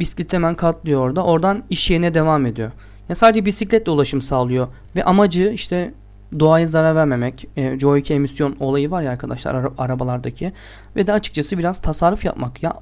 Bisiklet 0.00 0.32
hemen 0.32 0.54
katlıyor 0.54 1.00
orada. 1.00 1.24
Oradan 1.24 1.62
iş 1.70 1.90
yerine 1.90 2.14
devam 2.14 2.46
ediyor. 2.46 2.70
Ya 3.08 3.14
sadece 3.14 3.46
bisikletle 3.46 3.92
ulaşım 3.92 4.22
sağlıyor. 4.22 4.68
Ve 4.96 5.04
amacı 5.04 5.52
işte 5.54 5.94
doğaya 6.38 6.66
zarar 6.66 6.96
vermemek. 6.96 7.48
E, 7.56 7.78
Joe 7.78 7.96
2 7.96 8.14
emisyon 8.14 8.56
olayı 8.60 8.90
var 8.90 9.02
ya 9.02 9.10
arkadaşlar 9.10 9.54
ara, 9.54 9.70
arabalardaki. 9.78 10.52
Ve 10.96 11.06
de 11.06 11.12
açıkçası 11.12 11.58
biraz 11.58 11.80
tasarruf 11.80 12.24
yapmak. 12.24 12.62
Ya 12.62 12.76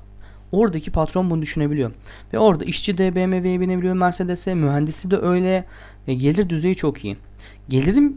oradaki 0.52 0.90
patron 0.90 1.31
bunu 1.31 1.43
düşünebiliyor. 1.43 1.93
Ve 2.33 2.38
orada 2.38 2.64
işçi 2.64 2.99
de 2.99 3.17
BMW'ye 3.17 3.61
binebiliyor 3.61 3.95
Mercedes'e. 3.95 4.55
Mühendisi 4.55 5.11
de 5.11 5.17
öyle. 5.17 5.64
Ve 6.09 6.14
gelir 6.14 6.49
düzeyi 6.49 6.76
çok 6.76 7.05
iyi. 7.05 7.17
Gelirim 7.69 8.17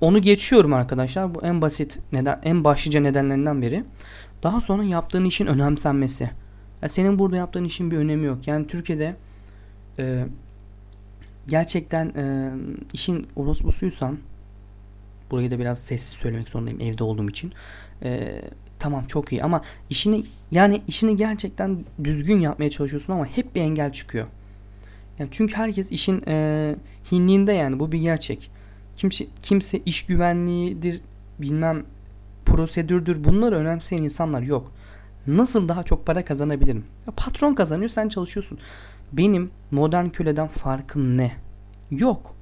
onu 0.00 0.18
geçiyorum 0.18 0.72
arkadaşlar. 0.72 1.34
Bu 1.34 1.42
en 1.42 1.62
basit 1.62 1.98
neden 2.12 2.40
en 2.42 2.64
başlıca 2.64 3.00
nedenlerinden 3.00 3.62
biri. 3.62 3.84
Daha 4.42 4.60
sonra 4.60 4.84
yaptığın 4.84 5.24
işin 5.24 5.46
önemsenmesi. 5.46 6.30
Ya 6.82 6.88
senin 6.88 7.18
burada 7.18 7.36
yaptığın 7.36 7.64
işin 7.64 7.90
bir 7.90 7.96
önemi 7.96 8.26
yok. 8.26 8.48
Yani 8.48 8.66
Türkiye'de 8.66 9.16
e, 9.98 10.26
gerçekten 11.48 12.06
e, 12.06 12.52
işin 12.92 13.26
orospusuysan 13.36 14.18
burayı 15.32 15.50
da 15.50 15.58
biraz 15.58 15.78
sessiz 15.78 16.08
söylemek 16.08 16.48
zorundayım 16.48 16.80
evde 16.80 17.04
olduğum 17.04 17.28
için. 17.28 17.52
E, 18.02 18.40
tamam 18.78 19.04
çok 19.06 19.32
iyi 19.32 19.42
ama 19.42 19.62
işini 19.90 20.24
yani 20.50 20.82
işini 20.88 21.16
gerçekten 21.16 21.84
düzgün 22.04 22.40
yapmaya 22.40 22.70
çalışıyorsun 22.70 23.12
ama 23.12 23.26
hep 23.26 23.54
bir 23.54 23.60
engel 23.60 23.92
çıkıyor. 23.92 24.26
Yani 25.18 25.28
çünkü 25.32 25.54
herkes 25.54 25.90
işin 25.90 26.22
e, 26.28 26.76
hinliğinde 27.12 27.52
yani 27.52 27.78
bu 27.78 27.92
bir 27.92 28.00
gerçek. 28.00 28.50
Kimse, 28.96 29.26
kimse 29.42 29.78
iş 29.86 30.06
güvenliğidir 30.06 31.00
bilmem 31.38 31.84
prosedürdür 32.46 33.24
bunları 33.24 33.56
önemseyen 33.56 34.02
insanlar 34.02 34.42
yok. 34.42 34.72
Nasıl 35.26 35.68
daha 35.68 35.82
çok 35.82 36.06
para 36.06 36.24
kazanabilirim? 36.24 36.84
Ya 37.06 37.12
patron 37.16 37.54
kazanıyor 37.54 37.90
sen 37.90 38.08
çalışıyorsun. 38.08 38.58
Benim 39.12 39.50
modern 39.70 40.08
köleden 40.08 40.48
farkım 40.48 41.18
ne? 41.18 41.32
Yok. 41.90 42.34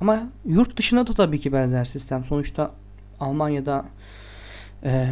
Ama 0.00 0.28
yurt 0.44 0.76
dışına 0.76 1.06
da 1.06 1.12
tabii 1.12 1.40
ki 1.40 1.52
benzer 1.52 1.84
sistem. 1.84 2.24
Sonuçta 2.24 2.70
Almanya'da 3.20 3.84
e, 4.84 5.06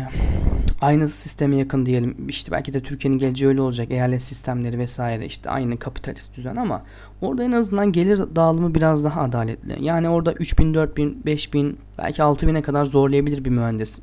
aynı 0.81 1.09
sisteme 1.09 1.57
yakın 1.57 1.87
diyelim. 1.87 2.29
İşte 2.29 2.53
belki 2.53 2.75
de 2.75 2.83
Türkiye'nin 2.83 3.19
geleceği 3.19 3.49
öyle 3.49 3.61
olacak. 3.61 3.91
Eyalet 3.91 4.23
sistemleri 4.23 4.79
vesaire 4.79 5.26
işte 5.26 5.50
aynı 5.50 5.79
kapitalist 5.79 6.37
düzen 6.37 6.57
ama 6.57 6.83
orada 7.21 7.45
en 7.45 7.53
azından 7.53 7.93
gelir 7.93 8.19
dağılımı 8.37 8.75
biraz 8.75 9.05
daha 9.05 9.23
adaletli. 9.23 9.85
Yani 9.85 10.09
orada 10.09 10.33
3000, 10.33 10.75
4000, 10.75 11.23
5000 11.26 11.79
belki 11.99 12.23
6000'e 12.23 12.62
kadar 12.62 12.85
zorlayabilir 12.85 13.45
bir 13.45 13.50
mühendis. 13.50 13.99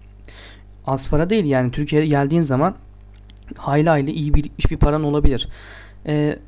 Az 0.86 1.10
para 1.10 1.30
değil 1.30 1.46
yani 1.46 1.72
Türkiye'ye 1.72 2.08
geldiğin 2.08 2.42
zaman 2.42 2.76
hayli 3.58 3.90
hayli 3.90 4.12
iyi 4.12 4.34
bir 4.34 4.52
iş 4.58 4.72
bir 4.72 4.78
paran 4.78 5.04
olabilir. 5.04 5.50
Ee, 6.06 6.40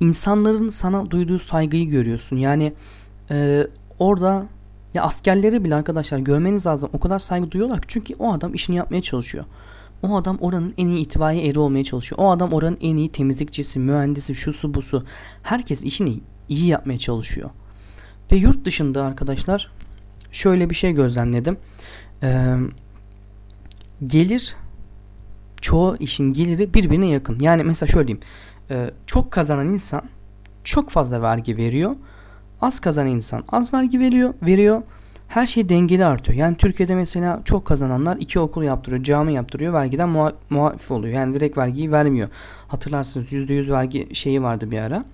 insanların 0.00 0.70
sana 0.70 1.10
duyduğu 1.10 1.38
saygıyı 1.38 1.88
görüyorsun. 1.88 2.36
Yani 2.36 2.72
e, 3.30 3.66
orada 3.98 4.46
ya 4.94 5.02
askerleri 5.02 5.64
bile 5.64 5.74
arkadaşlar 5.74 6.18
görmeniz 6.18 6.66
lazım. 6.66 6.90
O 6.92 7.00
kadar 7.00 7.18
saygı 7.18 7.50
duyuyorlar 7.50 7.80
ki 7.80 7.86
çünkü 7.88 8.14
o 8.18 8.32
adam 8.32 8.54
işini 8.54 8.76
yapmaya 8.76 9.02
çalışıyor. 9.02 9.44
O 10.02 10.16
adam 10.16 10.38
oranın 10.40 10.74
en 10.78 10.86
iyi 10.86 11.00
itibariye 11.00 11.48
eri 11.48 11.58
olmaya 11.58 11.84
çalışıyor. 11.84 12.18
O 12.20 12.30
adam 12.30 12.52
oranın 12.52 12.78
en 12.80 12.96
iyi 12.96 13.08
temizlikçisi, 13.08 13.78
mühendisi, 13.78 14.34
şusu 14.34 14.74
busu. 14.74 15.04
Herkes 15.42 15.82
işini 15.82 16.20
iyi 16.48 16.66
yapmaya 16.66 16.98
çalışıyor. 16.98 17.50
Ve 18.32 18.36
yurt 18.36 18.64
dışında 18.64 19.04
arkadaşlar 19.04 19.70
şöyle 20.32 20.70
bir 20.70 20.74
şey 20.74 20.92
gözlemledim. 20.92 21.56
Ee, 22.22 22.56
gelir 24.06 24.56
çoğu 25.60 25.96
işin 26.00 26.32
geliri 26.32 26.74
birbirine 26.74 27.06
yakın. 27.06 27.40
Yani 27.40 27.64
mesela 27.64 27.92
şöyle 27.92 28.06
diyeyim. 28.06 28.24
E, 28.70 28.90
çok 29.06 29.30
kazanan 29.30 29.68
insan 29.68 30.02
çok 30.64 30.90
fazla 30.90 31.22
vergi 31.22 31.56
veriyor. 31.56 31.96
Az 32.60 32.80
kazanan 32.80 33.10
insan 33.10 33.44
az 33.48 33.74
vergi 33.74 33.98
veriyor, 34.00 34.34
veriyor. 34.42 34.82
Her 35.28 35.46
şey 35.46 35.68
dengeli 35.68 36.04
artıyor. 36.04 36.38
Yani 36.38 36.56
Türkiye'de 36.56 36.94
mesela 36.94 37.40
çok 37.44 37.64
kazananlar 37.64 38.16
iki 38.16 38.40
okul 38.40 38.62
yaptırıyor, 38.62 39.02
cami 39.02 39.34
yaptırıyor, 39.34 39.72
vergiden 39.72 40.08
muha 40.08 40.32
muaf 40.50 40.90
oluyor. 40.90 41.14
Yani 41.14 41.34
direkt 41.34 41.58
vergiyi 41.58 41.92
vermiyor. 41.92 42.28
Hatırlarsınız 42.68 43.32
%100 43.32 43.72
vergi 43.72 44.08
şeyi 44.12 44.42
vardı 44.42 44.70
bir 44.70 44.78
ara. 44.78 45.04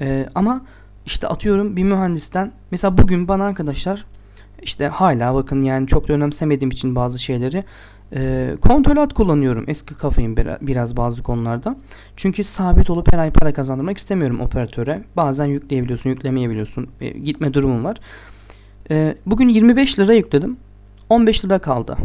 Ee, 0.00 0.26
ama 0.34 0.62
işte 1.06 1.28
atıyorum 1.28 1.76
bir 1.76 1.84
mühendisten 1.84 2.52
mesela 2.70 2.98
bugün 2.98 3.28
bana 3.28 3.44
arkadaşlar 3.44 4.04
işte 4.62 4.88
hala 4.88 5.34
bakın 5.34 5.62
yani 5.62 5.86
çok 5.86 6.08
da 6.08 6.12
önemsemediğim 6.12 6.70
için 6.70 6.96
bazı 6.96 7.18
şeyleri 7.18 7.64
e, 8.14 8.56
kontrolat 8.60 9.14
kullanıyorum. 9.14 9.64
Eski 9.68 9.94
kafayım 9.94 10.36
biraz 10.60 10.96
bazı 10.96 11.22
konularda. 11.22 11.76
Çünkü 12.16 12.44
sabit 12.44 12.90
olup 12.90 13.12
her 13.12 13.18
ay 13.18 13.30
para 13.30 13.52
kazandırmak 13.52 13.98
istemiyorum 13.98 14.40
operatöre. 14.40 15.02
Bazen 15.16 15.46
yükleyebiliyorsun, 15.46 16.10
yüklemeyebiliyorsun. 16.10 16.88
E, 17.00 17.08
gitme 17.08 17.54
durumum 17.54 17.84
var. 17.84 17.96
E, 18.90 19.14
bugün 19.26 19.48
25 19.48 19.98
lira 19.98 20.12
yükledim. 20.12 20.56
15 21.08 21.44
lira 21.44 21.58
kaldı. 21.58 21.96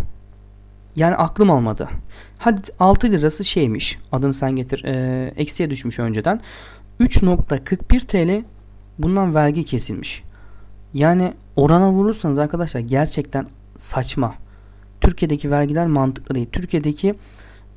Yani 0.96 1.16
aklım 1.16 1.52
almadı. 1.52 1.90
Hadi 2.38 2.62
6 2.80 3.12
lirası 3.12 3.44
şeymiş. 3.44 4.00
Adını 4.12 4.34
sen 4.34 4.52
getir. 4.52 4.84
E, 4.84 5.34
eksiye 5.38 5.70
düşmüş 5.70 6.00
önceden. 6.00 6.42
3.41 7.00 8.00
TL 8.00 8.46
bundan 9.00 9.36
vergi 9.36 9.64
kesilmiş. 9.64 10.24
Yani 10.94 11.34
orana 11.56 11.92
vurursanız 11.92 12.38
arkadaşlar 12.38 12.80
gerçekten 12.80 13.48
saçma. 13.78 14.36
Türkiye'deki 15.06 15.52
vergiler 15.52 15.88
mantıklı 15.88 16.36
değil. 16.36 16.48
Türkiye'deki 16.52 17.16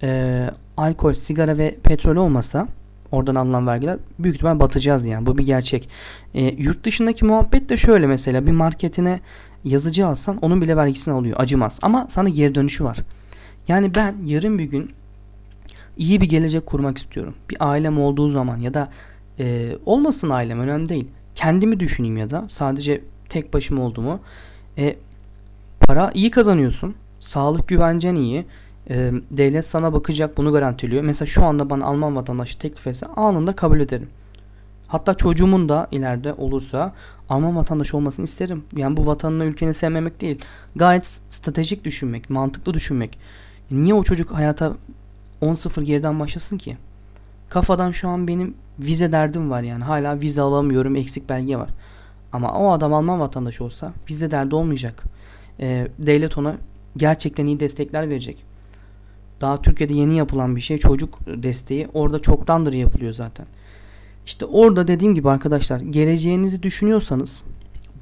e, 0.02 0.50
alkol, 0.76 1.12
sigara 1.12 1.58
ve 1.58 1.75
petrol 1.82 2.16
olmasa 2.16 2.68
oradan 3.12 3.35
alınan 3.35 3.66
vergiler 3.66 3.99
büyük 4.18 4.37
ihtimal 4.37 4.61
batacağız 4.61 5.06
yani. 5.06 5.26
Bu 5.26 5.38
bir 5.38 5.47
gerçek. 5.47 5.88
E, 6.35 6.42
yurt 6.44 6.85
dışındaki 6.85 7.25
muhabbet 7.25 7.68
de 7.68 7.76
şöyle 7.76 8.06
mesela 8.06 8.47
bir 8.47 8.52
marketine 8.52 9.20
yazıcı 9.64 10.06
alsan 10.06 10.38
onun 10.42 10.62
bile 10.62 10.76
vergisini 10.76 11.14
alıyor. 11.14 11.37
Acımaz. 11.40 11.78
Ama 11.82 12.06
sana 12.11 12.28
geri 12.28 12.54
dönüşü 12.54 12.85
var. 12.85 12.99
Yani 13.68 13.94
ben 13.94 14.14
yarın 14.26 14.58
bir 14.58 14.64
gün 14.64 14.90
iyi 15.97 16.20
bir 16.20 16.28
gelecek 16.28 16.66
kurmak 16.66 16.99
istiyorum. 16.99 17.35
Bir 17.50 17.56
ailem 17.61 18.00
olduğu 18.00 18.30
zaman 18.30 18.58
ya 18.58 18.75
da 18.75 18.88
e, 19.38 19.76
olmasın 19.87 20.30
ailem 20.30 20.61
önemli 20.61 20.88
değil. 20.88 21.08
Kendimi 21.35 21.80
düşüneyim 21.80 22.16
ya 22.16 22.30
da 22.30 22.44
sadece 22.49 23.00
tek 23.28 23.54
başıma 23.54 23.82
olduğumu. 23.82 24.20
E, 24.78 24.97
para 25.80 26.11
iyi 26.14 26.30
kazanıyorsun. 26.30 26.94
Sağlık 27.21 27.69
güvencen 27.69 28.15
iyi. 28.15 28.47
E, 28.91 29.13
devlet 29.31 29.67
sana 29.67 29.93
bakacak 29.93 30.37
bunu 30.37 30.53
garantiliyor. 30.53 31.03
Mesela 31.03 31.27
şu 31.27 31.45
anda 31.45 31.71
bana 31.71 31.85
Alman 31.85 32.17
vatandaşı 32.17 32.59
teklif 32.59 32.87
etse 32.87 33.07
anında 33.07 33.57
kabul 33.57 33.81
ederim. 33.81 34.09
Hatta 34.89 35.15
çocuğumun 35.15 35.69
da 35.69 35.89
ileride 35.93 36.33
olursa 36.33 36.95
Alman 37.29 37.57
vatandaşı 37.57 37.97
olmasını 37.97 38.25
isterim. 38.25 38.65
Yani 38.77 38.97
bu 38.97 39.07
vatanını 39.07 39.45
ülkeni 39.45 39.75
sevmemek 39.75 40.21
değil. 40.21 40.45
Gayet 40.77 41.07
stratejik 41.29 41.85
düşünmek, 41.85 42.31
mantıklı 42.31 42.75
düşünmek. 42.75 43.19
Niye 43.71 43.95
o 43.95 44.03
çocuk 44.03 44.31
hayata 44.31 44.73
10-0 45.43 45.83
geriden 45.83 46.21
başlasın 46.21 46.59
ki? 46.59 46.77
Kafadan 47.49 47.91
şu 47.91 48.09
an 48.09 48.29
benim 48.29 48.55
vize 48.79 49.13
derdim 49.13 49.51
var 49.51 49.63
yani. 49.63 49.85
Hala 49.85 50.21
vize 50.21 50.41
alamıyorum, 50.41 50.97
eksik 50.97 51.29
belge 51.29 51.57
var. 51.57 51.71
Ama 52.33 52.53
o 52.53 52.71
adam 52.71 52.95
Alman 52.95 53.21
vatandaşı 53.21 53.65
olsa 53.65 53.93
vize 54.11 54.31
derdi 54.31 54.55
olmayacak. 54.55 55.05
Ee, 55.61 55.89
devlet 55.99 56.39
ona 56.39 56.57
gerçekten 56.97 57.47
iyi 57.47 57.61
destekler 57.61 58.11
verecek. 58.11 58.45
Daha 59.40 59.62
Türkiye'de 59.62 59.95
yeni 59.95 60.16
yapılan 60.16 60.57
bir 60.57 60.61
şey 60.61 60.78
çocuk 60.78 61.18
desteği 61.26 61.88
orada 61.95 62.23
çoktandır 62.23 62.73
yapılıyor 62.73 63.12
zaten. 63.12 63.47
İşte 64.26 64.45
orada 64.45 64.88
dediğim 64.88 65.14
gibi 65.14 65.30
arkadaşlar 65.30 65.80
geleceğinizi 65.80 66.62
düşünüyorsanız 66.62 67.42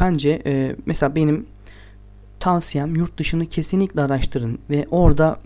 bence 0.01 0.43
e, 0.47 0.77
mesela 0.87 1.17
benim 1.17 1.47
tavsiyem 2.41 2.95
yurt 2.95 3.19
dışını 3.19 3.47
kesinlikle 3.47 4.03
araştırın 4.03 4.59
ve 4.71 4.87
orada 4.91 5.41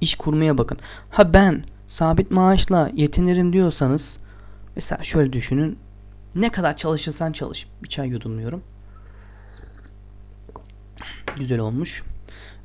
iş 0.00 0.14
kurmaya 0.14 0.58
bakın. 0.58 0.78
Ha 1.10 1.34
ben 1.34 1.64
sabit 1.88 2.30
maaşla 2.30 2.90
yetinirim 2.94 3.52
diyorsanız 3.52 4.18
mesela 4.76 5.02
şöyle 5.02 5.32
düşünün 5.32 5.78
ne 6.34 6.50
kadar 6.50 6.76
çalışırsan 6.76 7.32
çalış. 7.32 7.66
Bir 7.82 7.88
çay 7.88 8.08
yudumluyorum. 8.08 8.62
Güzel 11.38 11.58
olmuş. 11.58 12.02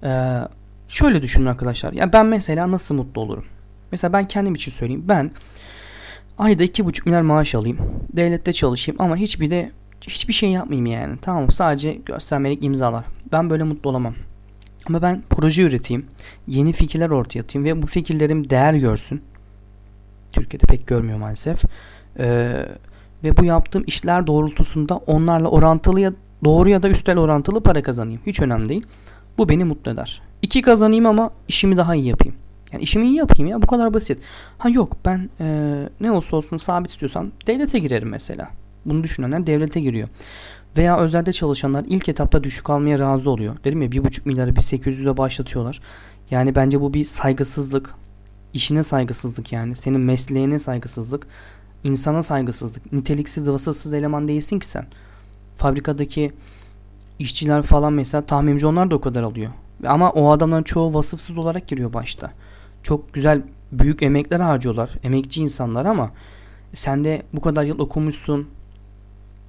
Ee, 0.04 0.40
şöyle 0.88 1.22
düşünün 1.22 1.46
arkadaşlar. 1.46 1.94
Ya 1.94 2.14
ben 2.14 2.26
mesela 2.26 2.72
nasıl 2.72 2.96
mutlu 2.96 3.22
olurum? 3.22 3.46
Mesela 3.92 4.14
ben 4.14 4.28
kendim 4.28 4.56
için 4.56 4.72
söyleyeyim. 4.72 5.06
Ben 5.08 5.32
ayda 6.38 6.64
iki 6.64 6.86
buçuk 6.86 7.06
milyar 7.06 7.22
maaş 7.22 7.56
alayım. 7.56 7.78
Devlette 8.14 8.54
çalışayım 8.54 9.02
ama 9.02 9.16
hiçbir 9.16 9.52
de 9.52 9.72
hiçbir 10.08 10.34
şey 10.34 10.50
yapmayayım 10.50 10.86
yani. 10.86 11.18
Tamam 11.22 11.52
Sadece 11.52 11.94
göstermelik 11.94 12.64
imzalar. 12.64 13.06
Ben 13.32 13.50
böyle 13.50 13.64
mutlu 13.64 13.90
olamam. 13.90 14.16
Ama 14.88 15.02
ben 15.02 15.24
proje 15.30 15.64
üreteyim. 15.64 16.06
Yeni 16.48 16.74
fikirler 16.74 17.10
ortaya 17.10 17.40
atayım 17.40 17.66
ve 17.66 17.82
bu 17.82 17.88
fikirlerim 17.88 18.50
değer 18.50 18.74
görsün. 18.74 19.22
Türkiye'de 20.34 20.66
pek 20.66 20.88
görmüyor 20.88 21.18
maalesef. 21.18 21.64
Ee, 22.20 22.66
ve 23.24 23.38
bu 23.38 23.46
yaptığım 23.46 23.84
işler 23.88 24.28
doğrultusunda 24.28 24.98
onlarla 24.98 25.48
orantılı 25.48 26.00
ya 26.00 26.14
doğru 26.44 26.70
ya 26.70 26.84
da 26.84 26.90
üstel 26.90 27.18
orantılı 27.18 27.64
para 27.64 27.84
kazanayım. 27.84 28.22
Hiç 28.26 28.42
önemli 28.42 28.70
değil. 28.70 28.86
Bu 29.40 29.50
beni 29.50 29.64
mutlu 29.64 29.92
eder. 29.92 30.22
İki 30.42 30.62
kazanayım 30.62 31.06
ama 31.06 31.32
işimi 31.48 31.78
daha 31.78 31.96
iyi 31.96 32.06
yapayım. 32.06 32.36
Yani 32.72 32.84
işimi 32.84 33.06
iyi 33.08 33.16
yapayım 33.16 33.52
ya 33.52 33.62
bu 33.62 33.68
kadar 33.68 33.94
basit. 33.94 34.18
Ha 34.58 34.70
yok 34.70 34.98
ben 35.06 35.30
e, 35.40 35.90
ne 36.02 36.12
olursa 36.12 36.38
olsun 36.38 36.58
sabit 36.58 36.92
istiyorsam 36.92 37.32
devlete 37.48 37.80
girerim 37.80 38.10
mesela. 38.10 38.50
Bunu 38.86 39.04
düşünenler 39.04 39.48
devlete 39.48 39.80
giriyor. 39.80 40.08
Veya 40.78 40.98
özelde 40.98 41.34
çalışanlar 41.34 41.86
ilk 41.88 42.10
etapta 42.10 42.44
düşük 42.44 42.70
almaya 42.70 43.00
razı 43.00 43.30
oluyor. 43.30 43.58
Dedim 43.64 43.82
ya 43.82 43.90
1,5 43.90 44.22
milyarı 44.26 44.52
1.800'e 44.52 45.18
başlatıyorlar. 45.18 45.82
Yani 46.32 46.56
bence 46.56 46.82
bu 46.82 46.94
bir 46.94 47.06
saygısızlık. 47.06 47.96
İşine 48.54 48.84
saygısızlık 48.84 49.52
yani. 49.52 49.76
Senin 49.76 50.06
mesleğine 50.06 50.60
saygısızlık. 50.60 51.28
insana 51.84 52.24
saygısızlık. 52.24 52.94
Niteliksiz 52.94 53.50
vasıfsız 53.50 53.94
eleman 53.94 54.28
değilsin 54.28 54.60
ki 54.60 54.66
sen. 54.66 54.86
Fabrikadaki 55.56 56.32
işçiler 57.20 57.62
falan 57.62 57.94
mesela 57.94 58.26
tahminimce 58.26 58.68
onlar 58.68 58.92
da 58.92 58.96
o 58.96 59.02
kadar 59.02 59.24
alıyor. 59.24 59.52
Ama 59.88 60.10
o 60.10 60.32
adamların 60.32 60.64
çoğu 60.64 60.94
vasıfsız 60.94 61.38
olarak 61.38 61.68
giriyor 61.68 61.94
başta. 61.94 62.32
Çok 62.84 63.14
güzel 63.14 63.42
büyük 63.72 64.04
emekler 64.04 64.40
harcıyorlar. 64.40 64.90
Emekçi 65.04 65.42
insanlar 65.42 65.86
ama 65.86 66.12
sen 66.74 67.04
de 67.04 67.24
bu 67.34 67.42
kadar 67.42 67.64
yıl 67.64 67.80
okumuşsun. 67.80 68.48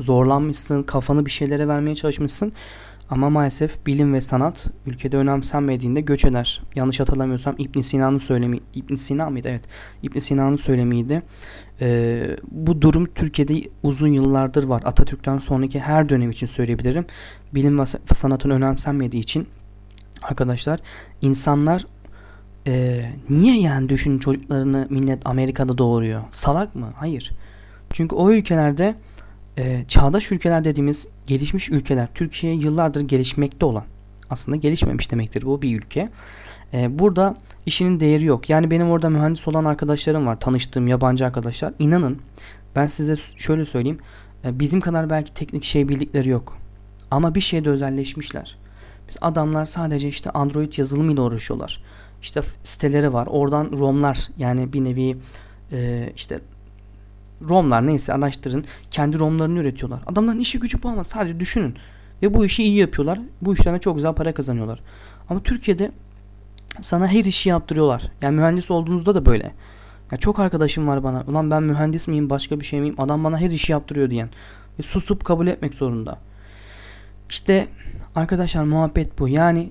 Zorlanmışsın. 0.00 0.82
Kafanı 0.82 1.26
bir 1.26 1.30
şeylere 1.30 1.68
vermeye 1.68 1.94
çalışmışsın. 1.94 2.52
Ama 3.10 3.30
maalesef 3.30 3.86
bilim 3.86 4.14
ve 4.14 4.20
sanat 4.20 4.66
ülkede 4.86 5.16
önemsenmediğinde 5.16 6.00
göç 6.00 6.24
eder. 6.24 6.62
Yanlış 6.74 7.00
hatırlamıyorsam 7.00 7.54
İbn 7.58 7.80
Sina'nın 7.80 8.18
söylemi 8.18 8.60
İbn 8.74 8.94
Sina 8.94 9.30
mıydı? 9.30 9.48
Evet. 9.48 9.62
İbn 10.02 10.18
Sina'nın 10.18 10.56
söylemiydi. 10.56 11.22
Ee, 11.80 12.36
bu 12.50 12.82
durum 12.82 13.06
Türkiye'de 13.06 13.68
uzun 13.82 14.08
yıllardır 14.08 14.64
var. 14.64 14.82
Atatürk'ten 14.84 15.38
sonraki 15.38 15.80
her 15.80 16.08
dönem 16.08 16.30
için 16.30 16.46
söyleyebilirim. 16.46 17.06
Bilim 17.54 17.78
ve 17.78 17.84
sanatın 18.14 18.50
önemsenmediği 18.50 19.22
için 19.22 19.48
arkadaşlar 20.22 20.80
insanlar 21.22 21.86
e, 22.66 23.04
niye 23.30 23.60
yani 23.60 23.88
düşün 23.88 24.18
çocuklarını 24.18 24.86
millet 24.90 25.26
Amerika'da 25.26 25.78
doğuruyor? 25.78 26.22
Salak 26.30 26.74
mı? 26.74 26.92
Hayır. 26.96 27.32
Çünkü 27.92 28.14
o 28.14 28.30
ülkelerde 28.30 28.94
e, 29.58 29.84
çağdaş 29.88 30.32
ülkeler 30.32 30.64
dediğimiz 30.64 31.06
gelişmiş 31.26 31.70
ülkeler 31.70 32.08
Türkiye 32.14 32.54
yıllardır 32.54 33.00
gelişmekte 33.00 33.66
olan 33.66 33.84
aslında 34.30 34.56
gelişmemiş 34.56 35.10
demektir 35.10 35.42
bu 35.42 35.62
bir 35.62 35.78
ülke. 35.78 36.08
E, 36.74 36.98
burada 36.98 37.36
işinin 37.66 38.00
değeri 38.00 38.24
yok. 38.24 38.50
Yani 38.50 38.70
benim 38.70 38.90
orada 38.90 39.08
mühendis 39.08 39.48
olan 39.48 39.64
arkadaşlarım 39.64 40.26
var. 40.26 40.40
Tanıştığım 40.40 40.86
yabancı 40.86 41.26
arkadaşlar. 41.26 41.72
İnanın 41.78 42.18
ben 42.76 42.86
size 42.86 43.16
şöyle 43.36 43.64
söyleyeyim. 43.64 43.98
E, 44.44 44.60
bizim 44.60 44.80
kadar 44.80 45.10
belki 45.10 45.34
teknik 45.34 45.64
şey 45.64 45.88
bildikleri 45.88 46.28
yok. 46.28 46.56
Ama 47.10 47.34
bir 47.34 47.40
şeyde 47.40 47.70
özelleşmişler. 47.70 48.56
Biz 49.08 49.16
adamlar 49.20 49.66
sadece 49.66 50.08
işte 50.08 50.30
Android 50.30 50.78
yazılımıyla 50.78 51.22
uğraşıyorlar. 51.22 51.82
İşte 52.22 52.40
siteleri 52.62 53.12
var. 53.12 53.26
Oradan 53.26 53.70
ROM'lar 53.78 54.28
yani 54.38 54.72
bir 54.72 54.84
nevi 54.84 55.16
e, 55.72 56.12
işte 56.16 56.40
ROM'lar 57.48 57.86
neyse 57.86 58.12
araştırın. 58.12 58.64
Kendi 58.90 59.18
ROM'larını 59.18 59.58
üretiyorlar. 59.58 60.00
Adamların 60.06 60.38
işi 60.38 60.58
gücü 60.58 60.82
bu 60.82 60.88
ama 60.88 61.04
sadece 61.04 61.40
düşünün. 61.40 61.74
Ve 62.22 62.34
bu 62.34 62.44
işi 62.44 62.62
iyi 62.62 62.76
yapıyorlar. 62.76 63.20
Bu 63.42 63.54
işlerine 63.54 63.78
çok 63.80 63.96
güzel 63.96 64.12
para 64.12 64.34
kazanıyorlar. 64.34 64.80
Ama 65.28 65.42
Türkiye'de 65.42 65.92
sana 66.80 67.08
her 67.08 67.24
işi 67.24 67.48
yaptırıyorlar. 67.48 68.02
Yani 68.22 68.36
mühendis 68.36 68.70
olduğunuzda 68.70 69.14
da 69.14 69.26
böyle. 69.26 69.54
Ya 70.12 70.18
çok 70.18 70.38
arkadaşım 70.38 70.88
var 70.88 71.04
bana. 71.04 71.24
Ulan 71.26 71.50
ben 71.50 71.62
mühendis 71.62 72.08
miyim 72.08 72.30
başka 72.30 72.60
bir 72.60 72.64
şey 72.64 72.80
miyim? 72.80 72.94
Adam 72.98 73.24
bana 73.24 73.38
her 73.38 73.50
işi 73.50 73.72
yaptırıyor 73.72 74.10
diyen. 74.10 74.28
Ve 74.78 74.82
susup 74.82 75.24
kabul 75.24 75.46
etmek 75.46 75.74
zorunda. 75.74 76.18
İşte 77.30 77.68
arkadaşlar 78.14 78.64
muhabbet 78.64 79.18
bu. 79.18 79.28
Yani 79.28 79.70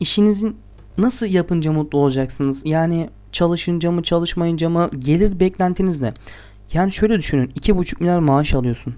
işinizin 0.00 0.56
nasıl 0.98 1.26
yapınca 1.26 1.72
mutlu 1.72 1.98
olacaksınız? 1.98 2.62
Yani 2.64 3.10
çalışınca 3.32 3.90
mı 3.90 4.02
çalışmayınca 4.02 4.68
mı 4.68 4.90
gelir 4.98 5.40
beklentiniz 5.40 6.00
ne? 6.00 6.14
Yani 6.72 6.92
şöyle 6.92 7.18
düşünün 7.18 7.48
2,5 7.48 8.00
milyar 8.00 8.18
maaş 8.18 8.54
alıyorsun. 8.54 8.94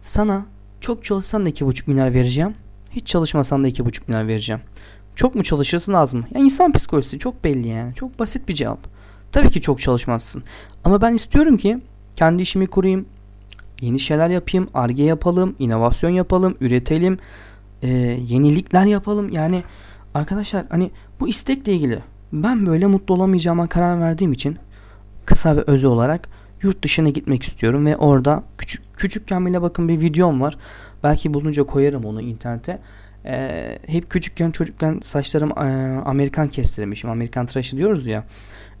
Sana 0.00 0.46
çok 0.80 1.04
çalışsan 1.04 1.46
da 1.46 1.50
2,5 1.50 1.90
milyar 1.90 2.14
vereceğim. 2.14 2.54
Hiç 2.90 3.06
çalışmasan 3.06 3.64
da 3.64 3.68
2,5 3.68 4.00
milyar 4.06 4.28
vereceğim. 4.28 4.60
Çok 5.14 5.34
mu 5.34 5.42
çalışırsın 5.42 5.92
az 5.92 6.14
mı? 6.14 6.24
Yani 6.34 6.44
insan 6.44 6.72
psikolojisi 6.72 7.18
çok 7.18 7.44
belli 7.44 7.68
yani. 7.68 7.94
Çok 7.94 8.18
basit 8.18 8.48
bir 8.48 8.54
cevap. 8.54 8.78
Tabii 9.32 9.50
ki 9.50 9.60
çok 9.60 9.80
çalışmazsın. 9.80 10.42
Ama 10.84 11.02
ben 11.02 11.14
istiyorum 11.14 11.56
ki 11.56 11.78
kendi 12.16 12.42
işimi 12.42 12.66
kurayım. 12.66 13.06
Yeni 13.80 14.00
şeyler 14.00 14.28
yapayım. 14.28 14.68
Arge 14.74 15.02
yapalım. 15.02 15.56
inovasyon 15.58 16.10
yapalım. 16.10 16.56
Üretelim. 16.60 17.18
E, 17.82 17.88
yenilikler 18.28 18.84
yapalım. 18.84 19.28
Yani 19.28 19.62
arkadaşlar 20.14 20.66
hani 20.68 20.90
bu 21.20 21.28
istekle 21.28 21.72
ilgili 21.72 22.02
ben 22.32 22.66
böyle 22.66 22.86
mutlu 22.86 23.14
olamayacağıma 23.14 23.66
karar 23.66 24.00
verdiğim 24.00 24.32
için 24.32 24.58
kısa 25.26 25.56
ve 25.56 25.60
özü 25.60 25.86
olarak 25.86 26.28
yurt 26.62 26.82
dışına 26.82 27.08
gitmek 27.08 27.42
istiyorum 27.42 27.86
ve 27.86 27.96
orada 27.96 28.42
küçük 28.58 28.96
küçükken 28.96 29.46
bile 29.46 29.62
bakın 29.62 29.88
bir 29.88 30.00
videom 30.00 30.40
var. 30.40 30.56
Belki 31.02 31.34
bulunca 31.34 31.62
koyarım 31.62 32.04
onu 32.04 32.20
internete. 32.20 32.78
Ee, 33.24 33.78
hep 33.86 34.10
küçükken 34.10 34.50
çocukken 34.50 35.00
saçlarım 35.02 35.50
e, 35.50 36.00
Amerikan 36.04 36.48
kestirmişim. 36.48 37.10
Amerikan 37.10 37.46
tıraşı 37.46 37.76
diyoruz 37.76 38.06
ya. 38.06 38.24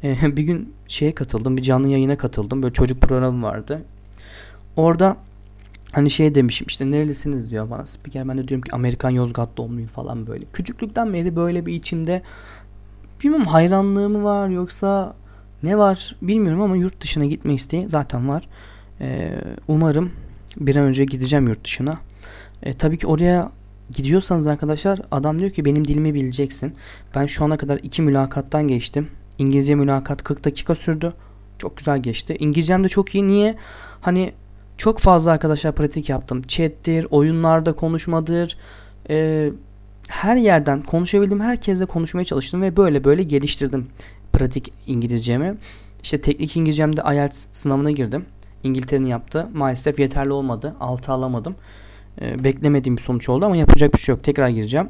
Ee, 0.04 0.16
bir 0.36 0.42
gün 0.42 0.74
şeye 0.88 1.14
katıldım. 1.14 1.56
Bir 1.56 1.62
canlı 1.62 1.88
yayına 1.88 2.16
katıldım. 2.16 2.62
Böyle 2.62 2.74
çocuk 2.74 3.00
programı 3.00 3.46
vardı. 3.46 3.82
Orada 4.76 5.16
hani 5.92 6.10
şey 6.10 6.34
demişim 6.34 6.66
işte 6.66 6.90
nerelisiniz 6.90 7.50
diyor 7.50 7.70
bana 7.70 7.86
spiker. 7.86 8.28
Ben 8.28 8.38
de 8.38 8.48
diyorum 8.48 8.62
ki 8.62 8.74
Amerikan 8.74 9.10
Yozgat 9.10 9.56
doğumluyum 9.56 9.88
falan 9.88 10.26
böyle. 10.26 10.44
Küçüklükten 10.52 11.12
beri 11.12 11.36
böyle 11.36 11.66
bir 11.66 11.74
içimde 11.74 12.22
bilmiyorum 13.22 13.46
hayranlığı 13.46 14.08
mı 14.08 14.24
var 14.24 14.48
yoksa 14.48 15.14
ne 15.62 15.78
var 15.78 16.16
bilmiyorum 16.22 16.62
ama 16.62 16.76
yurt 16.76 17.00
dışına 17.00 17.24
gitme 17.24 17.54
isteği 17.54 17.88
zaten 17.88 18.28
var. 18.28 18.48
Ee, 19.00 19.38
umarım 19.68 20.12
bir 20.56 20.76
an 20.76 20.84
önce 20.84 21.04
gideceğim 21.04 21.48
yurt 21.48 21.64
dışına. 21.64 21.98
Ee, 22.62 22.72
tabii 22.72 22.98
ki 22.98 23.06
oraya 23.06 23.52
gidiyorsanız 23.90 24.46
arkadaşlar 24.46 25.00
adam 25.10 25.38
diyor 25.38 25.50
ki 25.50 25.64
benim 25.64 25.88
dilimi 25.88 26.14
bileceksin. 26.14 26.74
Ben 27.14 27.26
şu 27.26 27.44
ana 27.44 27.56
kadar 27.56 27.78
iki 27.82 28.02
mülakattan 28.02 28.68
geçtim. 28.68 29.08
İngilizce 29.38 29.74
mülakat 29.74 30.22
40 30.22 30.44
dakika 30.44 30.74
sürdü. 30.74 31.12
Çok 31.58 31.76
güzel 31.76 32.02
geçti. 32.02 32.36
İngilizcem 32.38 32.84
de 32.84 32.88
çok 32.88 33.14
iyi. 33.14 33.28
Niye? 33.28 33.56
Hani 34.00 34.32
çok 34.76 34.98
fazla 34.98 35.30
arkadaşlar 35.30 35.74
pratik 35.74 36.08
yaptım. 36.08 36.42
Chat'tir, 36.42 37.06
oyunlarda 37.10 37.72
konuşmadır. 37.72 38.56
Ee, 39.10 39.50
her 40.08 40.36
yerden 40.36 40.82
konuşabildim. 40.82 41.40
Herkesle 41.40 41.86
konuşmaya 41.86 42.24
çalıştım 42.24 42.62
ve 42.62 42.76
böyle 42.76 43.04
böyle 43.04 43.22
geliştirdim 43.22 43.86
pratik 44.32 44.72
İngilizcemi. 44.86 45.56
İşte 46.02 46.20
teknik 46.20 46.56
İngilizcemde 46.56 47.02
IELTS 47.14 47.46
sınavına 47.52 47.90
girdim. 47.90 48.24
İngiltere'nin 48.64 49.06
yaptı. 49.06 49.48
Maalesef 49.54 50.00
yeterli 50.00 50.32
olmadı. 50.32 50.74
6 50.80 51.12
alamadım. 51.12 51.54
Ee, 52.20 52.44
beklemediğim 52.44 52.96
bir 52.96 53.02
sonuç 53.02 53.28
oldu 53.28 53.46
ama 53.46 53.56
yapacak 53.56 53.94
bir 53.94 53.98
şey 53.98 54.14
yok. 54.14 54.24
Tekrar 54.24 54.48
gireceğim. 54.48 54.88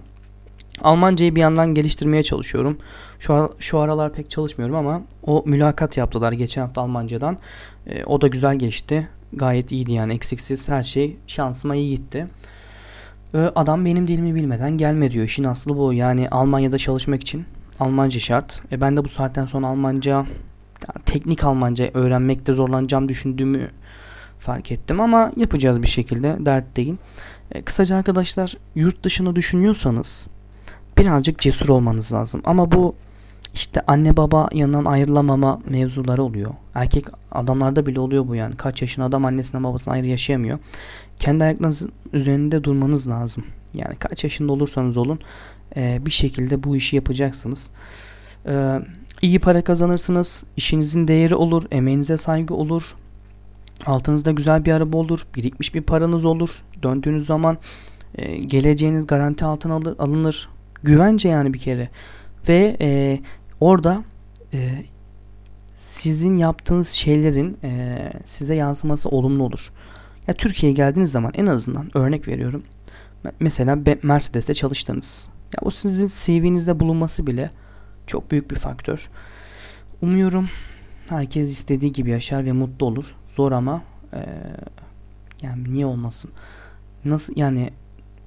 Almancayı 0.82 1.36
bir 1.36 1.40
yandan 1.40 1.74
geliştirmeye 1.74 2.22
çalışıyorum. 2.22 2.78
Şu, 3.18 3.34
ar 3.34 3.50
şu 3.58 3.78
aralar 3.78 4.12
pek 4.12 4.30
çalışmıyorum 4.30 4.76
ama 4.76 5.02
o 5.26 5.42
mülakat 5.46 5.96
yaptılar 5.96 6.32
geçen 6.32 6.62
hafta 6.62 6.80
Almancadan. 6.80 7.38
Ee, 7.86 8.04
o 8.04 8.20
da 8.20 8.26
güzel 8.26 8.56
geçti. 8.56 9.08
Gayet 9.32 9.72
iyiydi 9.72 9.92
yani 9.92 10.12
eksiksiz 10.12 10.68
her 10.68 10.82
şey 10.82 11.16
şansıma 11.26 11.76
iyi 11.76 11.96
gitti. 11.96 12.26
Ee, 13.34 13.38
adam 13.38 13.84
benim 13.84 14.08
dilimi 14.08 14.34
bilmeden 14.34 14.78
gelme 14.78 15.10
diyor. 15.10 15.24
İşin 15.24 15.44
aslı 15.44 15.76
bu. 15.76 15.92
Yani 15.92 16.28
Almanya'da 16.28 16.78
çalışmak 16.78 17.20
için 17.20 17.44
Almanca 17.80 18.20
şart. 18.20 18.62
E 18.72 18.80
ben 18.80 18.96
de 18.96 19.04
bu 19.04 19.08
saatten 19.08 19.46
sonra 19.46 19.66
Almanca 19.66 20.26
teknik 21.06 21.44
Almanca 21.44 21.90
öğrenmekte 21.94 22.52
zorlanacağım 22.52 23.08
düşündüğümü 23.08 23.70
fark 24.38 24.72
ettim 24.72 25.00
ama 25.00 25.32
yapacağız 25.36 25.82
bir 25.82 25.86
şekilde 25.86 26.36
dert 26.40 26.76
değil. 26.76 26.96
E, 27.52 27.62
kısaca 27.62 27.96
arkadaşlar 27.96 28.56
yurt 28.74 29.04
dışını 29.04 29.36
düşünüyorsanız 29.36 30.28
birazcık 30.98 31.38
cesur 31.38 31.68
olmanız 31.68 32.12
lazım. 32.12 32.42
Ama 32.44 32.72
bu 32.72 32.94
işte 33.54 33.80
anne 33.86 34.16
baba 34.16 34.48
yanından 34.52 34.84
ayrılamama 34.84 35.60
mevzuları 35.68 36.22
oluyor. 36.22 36.50
Erkek 36.74 37.04
adamlarda 37.32 37.86
bile 37.86 38.00
oluyor 38.00 38.28
bu 38.28 38.34
yani. 38.34 38.56
Kaç 38.56 38.82
yaşın 38.82 39.02
adam 39.02 39.24
annesinden 39.24 39.64
babasından 39.64 39.94
ayrı 39.94 40.06
yaşayamıyor. 40.06 40.58
Kendi 41.18 41.44
ayaklarınızın 41.44 41.92
üzerinde 42.12 42.64
durmanız 42.64 43.08
lazım. 43.08 43.44
Yani 43.74 43.96
kaç 43.96 44.24
yaşında 44.24 44.52
olursanız 44.52 44.96
olun 44.96 45.20
e, 45.76 46.06
bir 46.06 46.10
şekilde 46.10 46.62
bu 46.62 46.76
işi 46.76 46.96
yapacaksınız. 46.96 47.70
E, 48.46 48.78
iyi 49.22 49.38
para 49.38 49.64
kazanırsınız. 49.64 50.44
işinizin 50.56 51.08
değeri 51.08 51.34
olur. 51.34 51.62
Emeğinize 51.70 52.16
saygı 52.16 52.54
olur. 52.54 52.96
Altınızda 53.86 54.30
güzel 54.30 54.64
bir 54.64 54.72
araba 54.72 54.96
olur. 54.96 55.26
Birikmiş 55.36 55.74
bir 55.74 55.82
paranız 55.82 56.24
olur. 56.24 56.62
Döndüğünüz 56.82 57.26
zaman 57.26 57.58
e, 58.14 58.36
geleceğiniz 58.36 59.06
garanti 59.06 59.44
altına 59.44 59.74
alır, 59.74 59.94
alınır. 59.98 60.48
Güvence 60.82 61.28
yani 61.28 61.54
bir 61.54 61.58
kere. 61.58 61.88
Ve 62.48 62.76
e, 62.80 63.20
orada 63.60 64.04
e, 64.54 64.84
sizin 65.74 66.36
yaptığınız 66.36 66.88
şeylerin 66.88 67.58
e, 67.64 67.98
size 68.24 68.54
yansıması 68.54 69.08
olumlu 69.08 69.42
olur. 69.42 69.72
Ya 70.26 70.34
Türkiye'ye 70.34 70.76
geldiğiniz 70.76 71.10
zaman 71.10 71.32
en 71.34 71.46
azından 71.46 71.98
örnek 71.98 72.28
veriyorum. 72.28 72.62
Mesela 73.40 73.78
Mercedes'te 74.02 74.54
çalıştınız. 74.54 75.28
Ya 75.54 75.58
o 75.62 75.70
sizin 75.70 76.06
CV'nizde 76.06 76.80
bulunması 76.80 77.26
bile 77.26 77.50
çok 78.06 78.30
büyük 78.30 78.50
bir 78.50 78.56
faktör. 78.56 79.10
Umuyorum 80.02 80.48
herkes 81.08 81.50
istediği 81.50 81.92
gibi 81.92 82.10
yaşar 82.10 82.44
ve 82.44 82.52
mutlu 82.52 82.86
olur. 82.86 83.14
Zor 83.36 83.52
ama 83.52 83.82
ee, 84.12 84.26
yani 85.42 85.72
niye 85.72 85.86
olmasın? 85.86 86.30
Nasıl 87.04 87.32
yani 87.36 87.70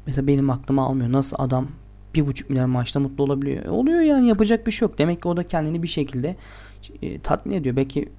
mesela 0.08 0.28
benim 0.28 0.50
aklıma 0.50 0.86
almıyor. 0.86 1.12
Nasıl 1.12 1.36
adam 1.40 1.68
bir 2.16 2.28
buçuk 2.28 2.50
milyar 2.50 2.66
maaşla 2.66 3.00
mutlu 3.00 3.24
olabiliyor? 3.24 3.66
E, 3.66 3.70
oluyor 3.70 4.02
yani 4.02 4.28
yapacak 4.28 4.68
bir 4.68 4.72
şey 4.72 4.88
yok. 4.88 4.98
Demek 4.98 5.22
ki 5.22 5.28
o 5.28 5.38
da 5.38 5.48
kendini 5.48 5.84
bir 5.84 5.88
şekilde 5.88 6.36
e, 7.02 7.20
tatmin 7.20 7.56
ediyor. 7.56 7.76
Belki 7.76 8.10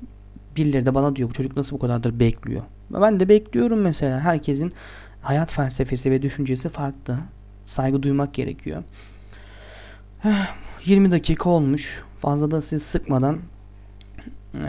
birileri 0.57 0.87
de 0.87 0.95
bana 0.95 1.17
diyor 1.17 1.29
bu 1.29 1.33
çocuk 1.33 1.57
nasıl 1.57 1.77
bu 1.77 1.81
kadardır 1.81 2.21
bekliyor. 2.21 2.63
Ben 2.91 3.21
de 3.21 3.29
bekliyorum 3.29 3.81
mesela 3.81 4.21
herkesin 4.21 4.73
hayat 5.23 5.53
felsefesi 5.53 6.11
ve 6.11 6.23
düşüncesi 6.23 6.69
farklı. 6.69 7.19
Saygı 7.65 8.03
duymak 8.03 8.35
gerekiyor. 8.35 8.83
20 10.85 11.11
dakika 11.11 11.51
olmuş. 11.51 12.03
Fazla 12.21 12.51
da 12.51 12.63
siz 12.63 12.83
sıkmadan 12.83 13.39
e, 14.55 14.69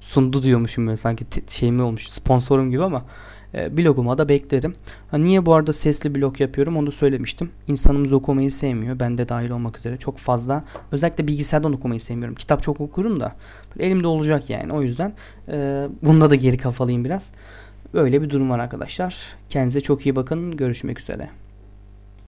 sundu 0.00 0.42
diyormuşum 0.42 0.86
böyle 0.86 0.96
sanki 0.96 1.24
şey 1.48 1.72
mi 1.72 1.82
olmuş 1.82 2.08
sponsorum 2.08 2.70
gibi 2.70 2.84
ama 2.84 3.04
e, 3.54 3.76
bloguma 3.76 4.18
da 4.18 4.28
beklerim. 4.28 4.72
Ha, 5.10 5.18
niye 5.18 5.46
bu 5.46 5.54
arada 5.54 5.72
sesli 5.72 6.14
blog 6.14 6.40
yapıyorum 6.40 6.76
onu 6.76 6.86
da 6.86 6.90
söylemiştim. 6.90 7.50
İnsanımız 7.68 8.12
okumayı 8.12 8.50
sevmiyor. 8.50 9.00
Ben 9.00 9.18
de 9.18 9.28
dahil 9.28 9.50
olmak 9.50 9.78
üzere 9.78 9.96
çok 9.96 10.18
fazla. 10.18 10.64
Özellikle 10.92 11.28
bilgisayardan 11.28 11.72
okumayı 11.72 12.00
sevmiyorum. 12.00 12.34
Kitap 12.34 12.62
çok 12.62 12.80
okurum 12.80 13.20
da 13.20 13.36
elimde 13.78 14.06
olacak 14.06 14.50
yani. 14.50 14.72
O 14.72 14.82
yüzden 14.82 15.12
e, 15.48 15.88
bunda 16.02 16.30
da 16.30 16.34
geri 16.34 16.56
kafalıyım 16.56 17.04
biraz. 17.04 17.30
Böyle 17.96 18.22
bir 18.22 18.30
durum 18.30 18.50
var 18.50 18.58
arkadaşlar. 18.58 19.26
Kendinize 19.50 19.80
çok 19.80 20.06
iyi 20.06 20.16
bakın. 20.16 20.56
Görüşmek 20.56 21.00
üzere. 21.00 21.28